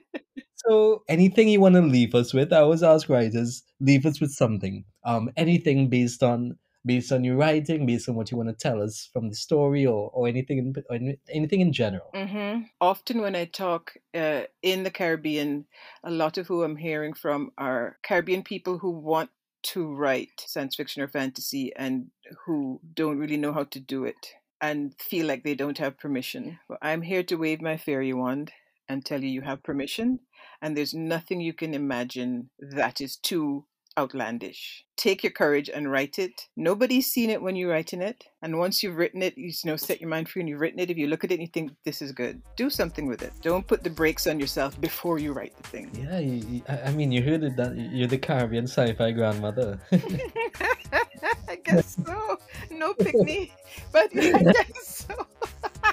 So, 0.68 1.04
anything 1.08 1.48
you 1.48 1.60
want 1.60 1.76
to 1.76 1.82
leave 1.82 2.14
us 2.14 2.34
with? 2.34 2.54
I 2.54 2.58
always 2.58 2.84
ask 2.84 3.10
writers, 3.10 3.64
leave 3.80 4.06
us 4.06 4.22
with 4.22 4.32
something. 4.32 4.86
Um, 5.06 5.32
anything 5.36 5.90
based 5.90 6.24
on 6.24 6.58
based 6.84 7.12
on 7.12 7.24
your 7.24 7.36
writing, 7.36 7.86
based 7.86 8.10
on 8.10 8.16
what 8.16 8.32
you 8.32 8.38
want 8.38 8.50
to 8.50 8.56
tell 8.56 8.82
us 8.82 9.08
from 9.14 9.30
the 9.30 9.36
story, 9.36 9.86
or 9.86 10.10
or 10.14 10.28
anything 10.28 10.58
in, 10.58 10.74
or 10.90 11.16
anything 11.30 11.62
in 11.62 11.74
general. 11.74 12.12
Mm-hmm. 12.14 12.64
Often, 12.80 13.22
when 13.22 13.36
I 13.36 13.46
talk 13.46 13.94
uh, 14.14 14.44
in 14.62 14.84
the 14.84 14.92
Caribbean, 14.92 15.66
a 16.04 16.12
lot 16.12 16.38
of 16.38 16.48
who 16.48 16.64
I'm 16.64 16.78
hearing 16.78 17.14
from 17.14 17.52
are 17.58 17.98
Caribbean 18.04 18.44
people 18.44 18.78
who 18.78 18.92
want 18.92 19.30
to 19.64 19.94
write 19.94 20.44
science 20.46 20.76
fiction 20.76 21.04
or 21.04 21.08
fantasy 21.08 21.72
and 21.76 22.08
who 22.46 22.80
don't 22.96 23.20
really 23.20 23.38
know 23.38 23.54
how 23.54 23.64
to 23.66 23.80
do 23.80 24.06
it 24.06 24.34
and 24.60 24.94
feel 25.00 25.28
like 25.28 25.44
they 25.44 25.56
don't 25.56 25.78
have 25.78 26.00
permission. 26.00 26.60
Well, 26.68 26.80
I'm 26.82 27.02
here 27.02 27.24
to 27.24 27.36
wave 27.36 27.62
my 27.62 27.78
fairy 27.78 28.14
wand 28.14 28.52
and 28.92 29.06
tell 29.06 29.24
you 29.24 29.30
you 29.30 29.42
have 29.42 29.64
permission 29.64 30.20
and 30.62 30.78
there's 30.78 30.94
nothing 30.94 31.42
you 31.42 31.54
can 31.54 31.74
imagine 31.74 32.50
that 32.60 33.02
is 33.02 33.18
too 33.18 33.66
outlandish. 33.98 34.86
Take 34.96 35.24
your 35.24 35.32
courage 35.32 35.70
and 35.70 35.92
write 35.92 36.18
it. 36.18 36.48
Nobody's 36.56 37.08
seen 37.08 37.30
it 37.30 37.42
when 37.42 37.56
you're 37.56 37.72
writing 37.72 38.02
it. 38.02 38.24
And 38.42 38.58
once 38.58 38.82
you've 38.82 38.96
written 38.96 39.22
it, 39.22 39.38
you 39.38 39.52
know, 39.66 39.76
set 39.76 40.00
your 40.00 40.10
mind 40.10 40.30
free 40.30 40.42
and 40.42 40.50
you've 40.50 40.62
written 40.62 40.80
it. 40.80 40.90
If 40.90 40.98
you 40.98 41.08
look 41.08 41.24
at 41.24 41.32
it 41.32 41.36
and 41.36 41.44
you 41.44 41.50
think 41.54 41.72
this 41.84 42.02
is 42.02 42.12
good, 42.12 42.42
do 42.56 42.70
something 42.70 43.08
with 43.08 43.22
it. 43.22 43.34
Don't 43.42 43.68
put 43.68 43.84
the 43.84 43.90
brakes 43.90 44.28
on 44.28 44.40
yourself 44.40 44.80
before 44.80 45.20
you 45.20 45.34
write 45.34 45.56
the 45.58 45.68
thing. 45.68 45.92
Yeah, 45.94 46.20
you, 46.20 46.62
I 46.68 46.92
mean, 46.92 47.12
you 47.12 47.22
heard 47.22 47.44
it 47.44 47.58
that 47.58 47.76
you're 47.76 48.08
the 48.08 48.18
Caribbean 48.18 48.66
sci-fi 48.66 49.12
grandmother. 49.12 49.80
I 49.92 51.56
guess 51.64 51.98
so. 52.06 52.40
No 52.70 52.94
picnic, 52.94 53.52
but 53.92 54.10
I 54.16 54.44
guess 54.44 55.06
so. 55.08 55.28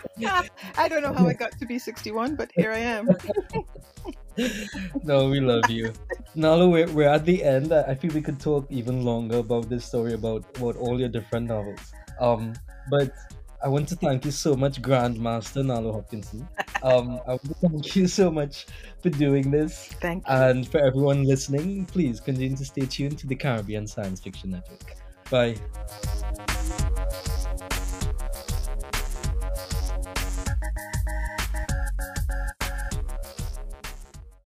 I 0.77 0.89
don't 0.89 1.03
know 1.03 1.13
how 1.13 1.27
I 1.27 1.33
got 1.33 1.59
to 1.59 1.67
be 1.67 1.79
61, 1.79 2.37
but 2.37 2.51
here 2.55 2.73
I 2.73 2.79
am. 2.79 3.09
no, 5.05 5.29
we 5.29 5.41
love 5.41 5.69
you. 5.71 5.93
Nalo, 6.37 6.71
we're, 6.71 6.91
we're 6.93 7.09
at 7.09 7.25
the 7.25 7.43
end. 7.43 7.73
I 7.73 7.95
feel 7.95 8.13
we 8.13 8.23
could 8.23 8.41
talk 8.41 8.67
even 8.71 9.05
longer 9.05 9.39
about 9.39 9.69
this 9.69 9.85
story, 9.85 10.15
about, 10.15 10.45
about 10.57 10.77
all 10.77 10.99
your 10.99 11.09
different 11.09 11.47
novels. 11.47 11.93
Um, 12.21 12.55
but 12.91 13.13
I 13.63 13.69
want 13.69 13.89
to 13.89 13.97
thank 13.97 14.25
you 14.25 14.31
so 14.31 14.55
much, 14.55 14.81
Grandmaster 14.81 15.65
Nalo 15.65 15.93
Hopkinson. 15.93 16.47
Um, 16.83 17.21
I 17.27 17.31
want 17.31 17.43
to 17.43 17.55
thank 17.55 17.97
you 17.97 18.07
so 18.07 18.31
much 18.31 18.67
for 19.03 19.11
doing 19.11 19.51
this. 19.51 19.89
Thank 20.01 20.29
you. 20.29 20.35
And 20.35 20.69
for 20.69 20.79
everyone 20.79 21.25
listening, 21.25 21.85
please 21.87 22.21
continue 22.21 22.57
to 22.57 22.65
stay 22.65 22.87
tuned 22.87 23.19
to 23.19 23.27
the 23.27 23.35
Caribbean 23.35 23.87
Science 23.87 24.21
Fiction 24.21 24.51
Network. 24.51 24.95
Bye. 25.31 25.57